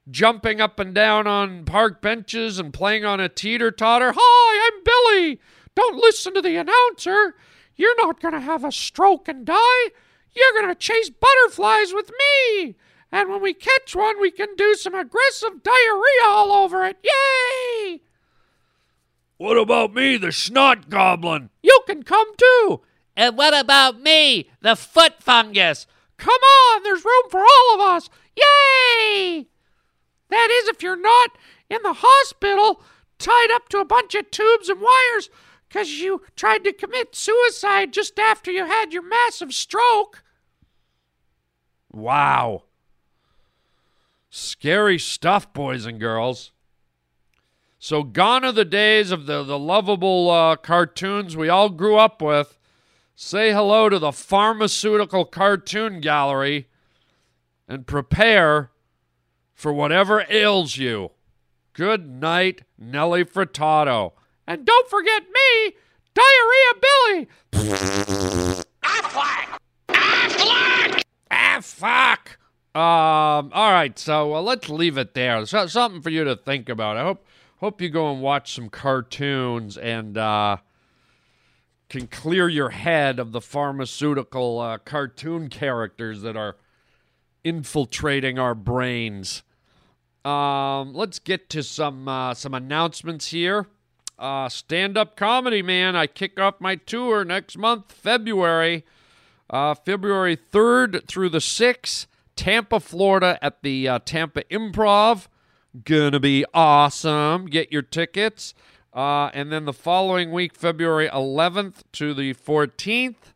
jumping 0.09 0.59
up 0.59 0.79
and 0.79 0.93
down 0.93 1.27
on 1.27 1.65
park 1.65 2.01
benches 2.01 2.59
and 2.59 2.73
playing 2.73 3.05
on 3.05 3.19
a 3.19 3.29
teeter 3.29 3.71
totter. 3.71 4.13
Hi, 4.15 4.71
I'm 4.71 4.83
Billy. 4.83 5.39
Don't 5.75 5.97
listen 5.97 6.33
to 6.33 6.41
the 6.41 6.55
announcer. 6.55 7.35
You're 7.75 7.97
not 7.97 8.21
going 8.21 8.33
to 8.33 8.39
have 8.39 8.63
a 8.63 8.71
stroke 8.71 9.27
and 9.27 9.45
die. 9.45 9.89
You're 10.33 10.53
going 10.53 10.67
to 10.67 10.75
chase 10.75 11.09
butterflies 11.09 11.93
with 11.93 12.11
me. 12.11 12.75
And 13.11 13.29
when 13.29 13.41
we 13.41 13.53
catch 13.53 13.95
one, 13.95 14.19
we 14.19 14.31
can 14.31 14.55
do 14.55 14.75
some 14.75 14.95
aggressive 14.95 15.63
diarrhea 15.63 16.25
all 16.25 16.51
over 16.51 16.83
it. 16.85 16.97
Yay! 17.03 18.01
What 19.37 19.57
about 19.57 19.93
me, 19.93 20.17
the 20.17 20.31
snot 20.31 20.89
goblin? 20.89 21.49
You 21.61 21.81
can 21.87 22.03
come 22.03 22.27
too. 22.37 22.81
And 23.17 23.37
what 23.37 23.57
about 23.57 24.01
me, 24.01 24.49
the 24.61 24.75
foot 24.75 25.21
fungus? 25.21 25.87
Come 26.17 26.41
on, 26.41 26.83
there's 26.83 27.05
room 27.05 27.29
for 27.29 27.41
all 27.41 27.75
of 27.75 27.81
us. 27.81 28.09
Yay! 28.35 29.47
That 30.29 30.49
is, 30.51 30.67
if 30.69 30.81
you're 30.81 30.99
not 30.99 31.31
in 31.69 31.79
the 31.83 31.95
hospital 31.97 32.81
tied 33.17 33.51
up 33.51 33.69
to 33.69 33.79
a 33.79 33.85
bunch 33.85 34.15
of 34.15 34.31
tubes 34.31 34.69
and 34.69 34.81
wires 34.81 35.29
because 35.67 35.99
you 35.99 36.21
tried 36.35 36.63
to 36.63 36.73
commit 36.73 37.15
suicide 37.15 37.93
just 37.93 38.19
after 38.19 38.51
you 38.51 38.65
had 38.65 38.93
your 38.93 39.07
massive 39.07 39.53
stroke. 39.53 40.23
Wow. 41.91 42.63
Scary 44.29 44.99
stuff, 44.99 45.53
boys 45.53 45.85
and 45.85 45.99
girls. 45.99 46.51
So, 47.79 48.03
gone 48.03 48.43
are 48.43 48.51
the 48.51 48.65
days 48.65 49.11
of 49.11 49.27
the, 49.27 49.43
the 49.43 49.59
lovable 49.59 50.29
uh, 50.29 50.55
cartoons 50.55 51.37
we 51.37 51.49
all 51.49 51.69
grew 51.69 51.97
up 51.97 52.21
with. 52.21 52.57
Say 53.17 53.53
hello 53.53 53.87
to 53.87 53.97
the 53.97 54.11
pharmaceutical 54.11 55.23
cartoon 55.23 56.01
gallery 56.01 56.67
and 57.65 57.87
prepare 57.87 58.71
for 59.53 59.71
whatever 59.71 60.25
ails 60.29 60.75
you. 60.75 61.11
Good 61.71 62.09
night, 62.09 62.63
Nelly 62.77 63.23
Furtado. 63.23 64.11
And 64.45 64.65
don't 64.65 64.89
forget 64.89 65.23
me, 65.23 65.75
Diarrhea 66.13 66.81
Billy. 66.81 67.27
Affleck! 68.83 69.59
Affleck! 69.87 71.01
Ah, 71.31 71.59
fuck. 71.61 72.37
Um, 72.75 73.51
all 73.53 73.71
right, 73.71 73.97
so 73.97 74.35
uh, 74.35 74.41
let's 74.41 74.67
leave 74.67 74.97
it 74.97 75.13
there. 75.13 75.45
So, 75.45 75.67
something 75.67 76.01
for 76.01 76.09
you 76.09 76.25
to 76.25 76.35
think 76.35 76.67
about. 76.67 76.97
I 76.97 77.03
hope 77.03 77.25
hope 77.59 77.79
you 77.79 77.87
go 77.87 78.11
and 78.11 78.21
watch 78.21 78.53
some 78.53 78.67
cartoons 78.67 79.77
and 79.77 80.17
uh, 80.17 80.57
can 81.95 82.07
clear 82.07 82.49
your 82.49 82.71
head 82.71 83.19
of 83.19 83.31
the 83.31 83.39
pharmaceutical 83.39 84.59
uh, 84.59 84.77
cartoon 84.79 85.47
characters 85.47 86.23
that 86.23 86.35
are 86.35 86.57
infiltrating 87.45 88.37
our 88.37 88.53
brains. 88.53 89.43
Um, 90.25 90.93
let's 90.93 91.19
get 91.19 91.49
to 91.51 91.63
some 91.63 92.09
uh, 92.09 92.33
some 92.33 92.53
announcements 92.53 93.29
here. 93.29 93.67
Uh, 94.19 94.49
Stand 94.49 94.97
up 94.97 95.15
comedy, 95.15 95.61
man. 95.61 95.95
I 95.95 96.07
kick 96.07 96.37
off 96.37 96.55
my 96.59 96.75
tour 96.75 97.23
next 97.23 97.57
month, 97.57 97.93
February, 97.93 98.83
uh, 99.49 99.73
February 99.73 100.35
third 100.35 101.07
through 101.07 101.29
the 101.29 101.39
sixth, 101.39 102.07
Tampa, 102.35 102.81
Florida, 102.81 103.39
at 103.41 103.61
the 103.63 103.87
uh, 103.87 103.99
Tampa 104.03 104.43
Improv. 104.51 105.27
Gonna 105.85 106.19
be 106.19 106.43
awesome. 106.53 107.45
Get 107.45 107.71
your 107.71 107.83
tickets. 107.83 108.53
Uh, 108.95 109.29
and 109.33 109.51
then 109.51 109.65
the 109.65 109.73
following 109.73 110.31
week, 110.31 110.55
February 110.55 111.09
11th 111.09 111.83
to 111.91 112.13
the 112.13 112.33
14th, 112.33 113.33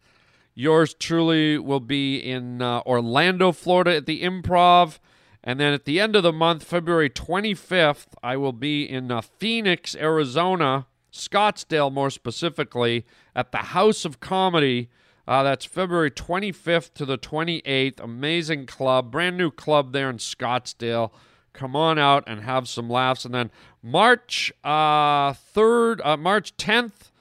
yours 0.56 0.94
truly 0.94 1.58
will 1.58 1.82
be 1.82 2.18
in 2.18 2.62
uh, 2.62 2.80
Orlando, 2.86 3.52
Florida 3.52 3.98
at 3.98 4.06
the 4.06 4.24
Improv. 4.24 5.00
And 5.44 5.60
then 5.60 5.74
at 5.74 5.84
the 5.84 6.00
end 6.00 6.16
of 6.16 6.24
the 6.24 6.32
month, 6.32 6.64
February 6.64 7.10
25th, 7.10 8.08
I 8.24 8.38
will 8.38 8.54
be 8.54 8.90
in 8.90 9.12
uh, 9.12 9.20
Phoenix, 9.20 9.96
Arizona, 9.96 10.88
Scottsdale 11.12 11.92
more 11.92 12.10
specifically, 12.10 13.06
at 13.36 13.52
the 13.52 13.58
House 13.58 14.06
of 14.06 14.22
Comedy. 14.22 14.90
Uh, 15.28 15.44
that's 15.44 15.66
February 15.66 16.10
25th 16.12 16.94
to 16.94 17.06
the 17.06 17.18
28th. 17.18 18.00
Amazing 18.00 18.66
club, 18.66 19.12
brand 19.12 19.38
new 19.38 19.52
club 19.52 19.92
there 19.92 20.10
in 20.10 20.18
Scottsdale. 20.18 21.12
Come 21.54 21.76
on 21.76 21.98
out 21.98 22.24
and 22.28 22.42
have 22.42 22.68
some 22.68 22.90
laughs. 22.90 23.26
And 23.26 23.34
then 23.34 23.52
March 23.82 24.52
uh, 24.64 25.34
3rd, 25.34 26.02
uh, 26.04 26.18
March 26.18 26.56
10th 26.58 27.12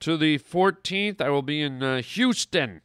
to 0.00 0.16
the 0.16 0.38
14th, 0.38 1.20
I 1.20 1.28
will 1.30 1.42
be 1.42 1.60
in 1.60 1.82
uh, 1.82 2.02
Houston. 2.02 2.80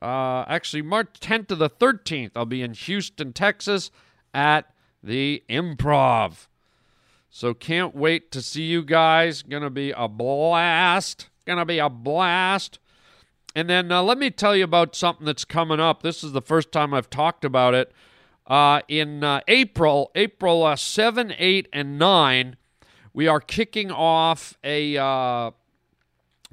Uh, 0.00 0.44
actually, 0.48 0.82
March 0.82 1.08
10th 1.20 1.48
to 1.48 1.56
the 1.56 1.70
13th, 1.70 2.32
I'll 2.34 2.46
be 2.46 2.62
in 2.62 2.72
Houston, 2.74 3.32
Texas 3.32 3.90
at 4.32 4.72
the 5.02 5.42
Improv. 5.48 6.46
So 7.30 7.54
can't 7.54 7.94
wait 7.94 8.32
to 8.32 8.42
see 8.42 8.62
you 8.62 8.82
guys. 8.82 9.42
Gonna 9.42 9.70
be 9.70 9.92
a 9.92 10.08
blast. 10.08 11.28
Gonna 11.46 11.64
be 11.64 11.78
a 11.78 11.88
blast. 11.88 12.78
And 13.54 13.68
then 13.68 13.90
uh, 13.92 14.02
let 14.02 14.18
me 14.18 14.30
tell 14.30 14.56
you 14.56 14.64
about 14.64 14.94
something 14.94 15.26
that's 15.26 15.44
coming 15.44 15.80
up. 15.80 16.02
This 16.02 16.24
is 16.24 16.32
the 16.32 16.42
first 16.42 16.72
time 16.72 16.92
I've 16.92 17.10
talked 17.10 17.44
about 17.44 17.74
it. 17.74 17.92
Uh, 18.50 18.80
in 18.88 19.22
uh, 19.22 19.40
April, 19.46 20.10
April 20.16 20.64
uh, 20.64 20.74
7, 20.74 21.32
8, 21.38 21.68
and 21.72 22.00
9, 22.00 22.56
we 23.12 23.28
are 23.28 23.38
kicking 23.38 23.92
off 23.92 24.58
a 24.64 24.96
uh, 24.96 25.52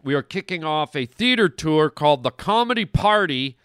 we 0.03 0.13
are 0.13 0.21
kicking 0.21 0.63
off 0.63 0.95
a 0.95 1.07
theater 1.07 1.49
tour 1.49 1.89
called 1.89 2.21
the 2.21 2.29
Comedy 2.29 2.85
Party, 2.85 3.57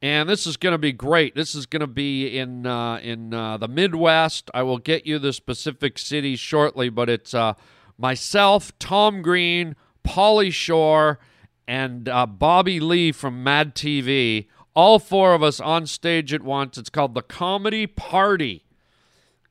and 0.00 0.26
this 0.26 0.46
is 0.46 0.56
going 0.56 0.72
to 0.72 0.78
be 0.78 0.90
great. 0.90 1.34
This 1.34 1.54
is 1.54 1.66
going 1.66 1.80
to 1.80 1.86
be 1.86 2.38
in 2.38 2.66
uh, 2.66 2.96
in 3.02 3.34
uh, 3.34 3.58
the 3.58 3.68
Midwest. 3.68 4.50
I 4.54 4.62
will 4.62 4.78
get 4.78 5.06
you 5.06 5.18
the 5.18 5.34
specific 5.34 5.98
cities 5.98 6.40
shortly, 6.40 6.88
but 6.88 7.10
it's 7.10 7.34
myself, 7.98 8.72
Tom 8.78 9.20
Green, 9.20 9.76
Pauly 10.02 10.50
Shore, 10.50 11.18
and 11.68 12.04
Bobby 12.38 12.80
Lee 12.80 13.12
from 13.12 13.44
Mad 13.44 13.74
TV. 13.74 14.46
All 14.76 14.98
four 14.98 15.32
of 15.32 15.42
us 15.42 15.58
on 15.58 15.86
stage 15.86 16.34
at 16.34 16.42
once. 16.42 16.76
It's 16.76 16.90
called 16.90 17.14
the 17.14 17.22
Comedy 17.22 17.86
Party. 17.86 18.62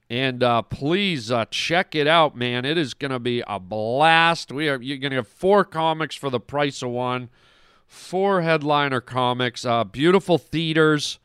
And 0.07 0.43
uh, 0.43 0.61
please 0.61 1.31
uh, 1.31 1.45
check 1.49 1.95
it 1.95 2.05
out, 2.05 2.37
man. 2.37 2.63
It 2.63 2.77
is 2.77 2.93
going 2.93 3.09
to 3.09 3.17
be 3.17 3.41
a 3.47 3.59
blast. 3.59 4.51
We 4.51 4.69
are 4.69 4.79
you're 4.79 4.99
going 4.99 5.09
to 5.09 5.15
have 5.15 5.27
four 5.27 5.65
comics 5.65 6.15
for 6.15 6.29
the 6.29 6.39
price 6.39 6.83
of 6.83 6.91
one, 6.91 7.29
four 7.87 8.43
headliner 8.43 9.01
comics, 9.01 9.65
uh, 9.65 9.83
beautiful 9.83 10.37
theaters, 10.37 11.17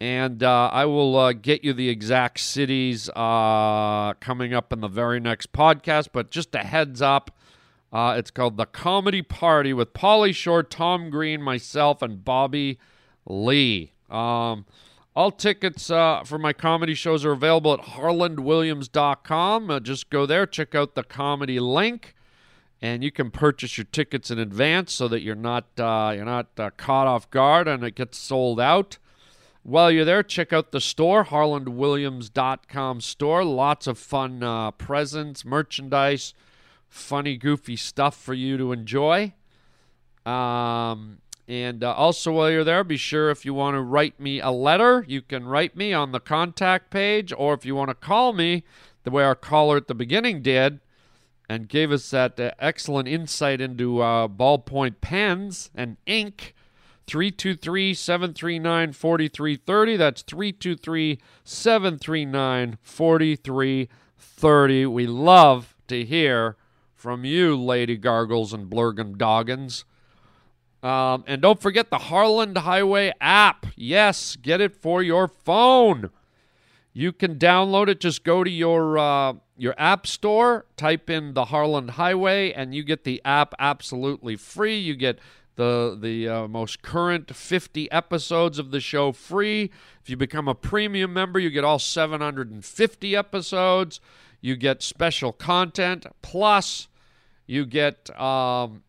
and 0.00 0.44
uh, 0.44 0.70
I 0.72 0.84
will 0.84 1.16
uh, 1.16 1.32
get 1.32 1.64
you 1.64 1.72
the 1.72 1.88
exact 1.88 2.38
cities 2.38 3.10
uh, 3.16 4.14
coming 4.20 4.54
up 4.54 4.72
in 4.72 4.80
the 4.80 4.86
very 4.86 5.18
next 5.18 5.52
podcast. 5.52 6.10
But 6.12 6.30
just 6.30 6.54
a 6.54 6.58
heads 6.58 7.02
up, 7.02 7.36
it's 7.92 8.30
called 8.30 8.58
the 8.58 8.66
Comedy 8.66 9.22
Party 9.22 9.72
with 9.72 9.92
Pauly 9.92 10.32
Shore, 10.32 10.62
Tom 10.62 11.10
Green, 11.10 11.42
myself, 11.42 12.00
and 12.00 12.24
Bobby 12.24 12.78
Lee. 13.26 13.92
Um, 14.10 14.64
all 15.16 15.30
tickets 15.30 15.90
uh, 15.90 16.24
for 16.24 16.38
my 16.38 16.52
comedy 16.52 16.94
shows 16.94 17.24
are 17.24 17.32
available 17.32 17.72
at 17.72 17.80
harlandwilliams.com. 17.80 19.70
Uh, 19.70 19.80
just 19.80 20.10
go 20.10 20.26
there, 20.26 20.46
check 20.46 20.74
out 20.74 20.94
the 20.94 21.04
comedy 21.04 21.60
link, 21.60 22.14
and 22.82 23.04
you 23.04 23.12
can 23.12 23.30
purchase 23.30 23.78
your 23.78 23.84
tickets 23.92 24.30
in 24.30 24.38
advance 24.38 24.92
so 24.92 25.06
that 25.08 25.22
you're 25.22 25.36
not 25.36 25.66
uh, 25.78 26.12
you're 26.14 26.24
not 26.24 26.48
uh, 26.58 26.70
caught 26.76 27.06
off 27.06 27.30
guard 27.30 27.68
and 27.68 27.84
it 27.84 27.94
gets 27.94 28.18
sold 28.18 28.60
out. 28.60 28.98
While 29.62 29.90
you're 29.90 30.04
there, 30.04 30.22
check 30.22 30.52
out 30.52 30.72
the 30.72 30.80
store, 30.80 31.24
harlandwilliams.com 31.24 33.00
store. 33.00 33.44
Lots 33.44 33.86
of 33.86 33.98
fun 33.98 34.42
uh, 34.42 34.72
presents, 34.72 35.42
merchandise, 35.42 36.34
funny, 36.88 37.38
goofy 37.38 37.76
stuff 37.76 38.14
for 38.14 38.34
you 38.34 38.58
to 38.58 38.72
enjoy. 38.72 39.32
Um, 40.26 41.18
And 41.46 41.84
uh, 41.84 41.92
also, 41.92 42.32
while 42.32 42.50
you're 42.50 42.64
there, 42.64 42.82
be 42.84 42.96
sure 42.96 43.30
if 43.30 43.44
you 43.44 43.52
want 43.52 43.74
to 43.74 43.82
write 43.82 44.18
me 44.18 44.40
a 44.40 44.50
letter, 44.50 45.04
you 45.06 45.20
can 45.20 45.44
write 45.44 45.76
me 45.76 45.92
on 45.92 46.12
the 46.12 46.20
contact 46.20 46.90
page, 46.90 47.34
or 47.36 47.52
if 47.52 47.66
you 47.66 47.74
want 47.74 47.90
to 47.90 47.94
call 47.94 48.32
me, 48.32 48.64
the 49.02 49.10
way 49.10 49.22
our 49.22 49.34
caller 49.34 49.76
at 49.76 49.86
the 49.86 49.94
beginning 49.94 50.40
did, 50.40 50.80
and 51.46 51.68
gave 51.68 51.92
us 51.92 52.08
that 52.10 52.40
uh, 52.40 52.52
excellent 52.58 53.06
insight 53.06 53.60
into 53.60 54.00
uh, 54.00 54.28
ballpoint 54.28 55.02
pens 55.02 55.70
and 55.74 55.98
ink. 56.06 56.54
323 57.06 57.92
739 57.92 58.94
4330. 58.94 59.96
That's 59.98 60.22
323 60.22 61.18
739 61.44 62.78
4330. 62.80 64.86
We 64.86 65.06
love 65.06 65.74
to 65.88 66.02
hear 66.02 66.56
from 66.94 67.26
you, 67.26 67.56
Lady 67.56 67.98
Gargles 67.98 68.54
and 68.54 68.70
Blurgum 68.70 69.18
Doggins. 69.18 69.84
Um, 70.84 71.24
and 71.26 71.40
don't 71.40 71.62
forget 71.62 71.88
the 71.88 71.96
Harland 71.96 72.58
Highway 72.58 73.14
app. 73.18 73.64
Yes, 73.74 74.36
get 74.36 74.60
it 74.60 74.76
for 74.76 75.02
your 75.02 75.26
phone. 75.26 76.10
You 76.92 77.10
can 77.10 77.36
download 77.38 77.88
it. 77.88 78.00
Just 78.00 78.22
go 78.22 78.44
to 78.44 78.50
your 78.50 78.98
uh, 78.98 79.32
your 79.56 79.74
app 79.78 80.06
store, 80.06 80.66
type 80.76 81.08
in 81.08 81.32
the 81.32 81.46
Harland 81.46 81.92
Highway, 81.92 82.52
and 82.52 82.74
you 82.74 82.84
get 82.84 83.04
the 83.04 83.22
app 83.24 83.54
absolutely 83.58 84.36
free. 84.36 84.76
You 84.76 84.94
get 84.94 85.18
the 85.56 85.96
the 85.98 86.28
uh, 86.28 86.48
most 86.48 86.82
current 86.82 87.34
50 87.34 87.90
episodes 87.90 88.58
of 88.58 88.70
the 88.70 88.80
show 88.80 89.10
free. 89.10 89.70
If 90.02 90.10
you 90.10 90.18
become 90.18 90.48
a 90.48 90.54
premium 90.54 91.14
member, 91.14 91.38
you 91.38 91.48
get 91.48 91.64
all 91.64 91.78
750 91.78 93.16
episodes. 93.16 94.00
You 94.42 94.54
get 94.54 94.82
special 94.82 95.32
content 95.32 96.04
plus 96.20 96.88
you 97.46 97.64
get 97.64 98.10
um, 98.20 98.82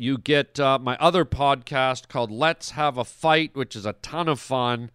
you 0.00 0.16
get 0.16 0.58
uh, 0.58 0.78
my 0.80 0.96
other 0.96 1.26
podcast 1.26 2.08
called 2.08 2.30
Let's 2.30 2.70
Have 2.70 2.96
a 2.96 3.04
Fight, 3.04 3.54
which 3.54 3.76
is 3.76 3.84
a 3.84 3.92
ton 3.92 4.28
of 4.28 4.40
fun. 4.40 4.90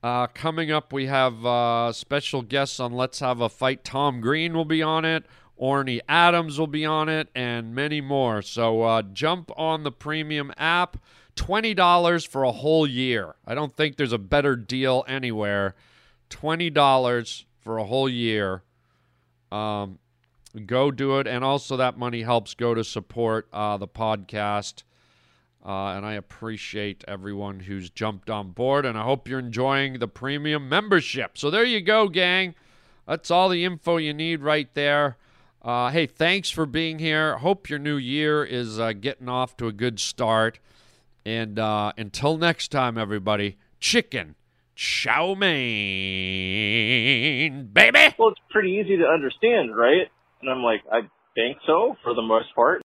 Uh, 0.00 0.28
coming 0.28 0.70
up, 0.70 0.92
we 0.92 1.06
have 1.06 1.44
uh, 1.44 1.92
special 1.92 2.42
guests 2.42 2.78
on 2.78 2.92
Let's 2.92 3.18
Have 3.18 3.40
a 3.40 3.48
Fight. 3.48 3.82
Tom 3.82 4.20
Green 4.20 4.54
will 4.54 4.64
be 4.64 4.80
on 4.80 5.04
it. 5.04 5.26
Orny 5.60 5.98
Adams 6.08 6.56
will 6.56 6.68
be 6.68 6.86
on 6.86 7.08
it, 7.08 7.30
and 7.34 7.74
many 7.74 8.00
more. 8.00 8.40
So 8.40 8.82
uh, 8.82 9.02
jump 9.02 9.50
on 9.56 9.82
the 9.82 9.90
premium 9.90 10.52
app. 10.56 10.98
$20 11.34 12.26
for 12.28 12.44
a 12.44 12.52
whole 12.52 12.86
year. 12.86 13.34
I 13.44 13.56
don't 13.56 13.76
think 13.76 13.96
there's 13.96 14.12
a 14.12 14.18
better 14.18 14.54
deal 14.54 15.04
anywhere. 15.08 15.74
$20 16.30 17.44
for 17.60 17.78
a 17.78 17.84
whole 17.84 18.08
year. 18.08 18.62
Um, 19.50 19.98
go 20.66 20.90
do 20.90 21.18
it. 21.18 21.26
And 21.26 21.44
also, 21.44 21.76
that 21.76 21.98
money 21.98 22.22
helps 22.22 22.54
go 22.54 22.74
to 22.74 22.84
support 22.84 23.48
uh, 23.52 23.76
the 23.76 23.88
podcast. 23.88 24.82
Uh, 25.64 25.88
and 25.88 26.06
I 26.06 26.14
appreciate 26.14 27.04
everyone 27.06 27.60
who's 27.60 27.90
jumped 27.90 28.30
on 28.30 28.52
board. 28.52 28.86
And 28.86 28.96
I 28.96 29.02
hope 29.02 29.28
you're 29.28 29.38
enjoying 29.38 29.98
the 29.98 30.08
premium 30.08 30.68
membership. 30.68 31.36
So 31.36 31.50
there 31.50 31.64
you 31.64 31.80
go, 31.80 32.08
gang. 32.08 32.54
That's 33.06 33.30
all 33.30 33.48
the 33.48 33.64
info 33.64 33.96
you 33.96 34.14
need 34.14 34.42
right 34.42 34.72
there. 34.74 35.16
Uh, 35.60 35.90
hey, 35.90 36.06
thanks 36.06 36.50
for 36.50 36.66
being 36.66 36.98
here. 36.98 37.38
Hope 37.38 37.68
your 37.68 37.78
new 37.78 37.96
year 37.96 38.44
is 38.44 38.78
uh, 38.78 38.92
getting 38.92 39.28
off 39.28 39.56
to 39.56 39.66
a 39.66 39.72
good 39.72 39.98
start. 39.98 40.58
And 41.26 41.58
uh, 41.58 41.92
until 41.98 42.38
next 42.38 42.68
time, 42.68 42.96
everybody, 42.96 43.56
chicken 43.80 44.36
chow 44.78 45.34
mein, 45.34 45.50
baby. 47.72 48.14
Well, 48.16 48.28
it's 48.28 48.40
pretty 48.48 48.70
easy 48.80 48.96
to 48.98 49.04
understand, 49.04 49.76
right? 49.76 50.08
And 50.40 50.50
I'm 50.50 50.62
like, 50.62 50.82
I 50.90 51.00
think 51.34 51.58
so 51.66 51.96
for 52.02 52.14
the 52.14 52.22
most 52.22 52.54
part. 52.54 52.82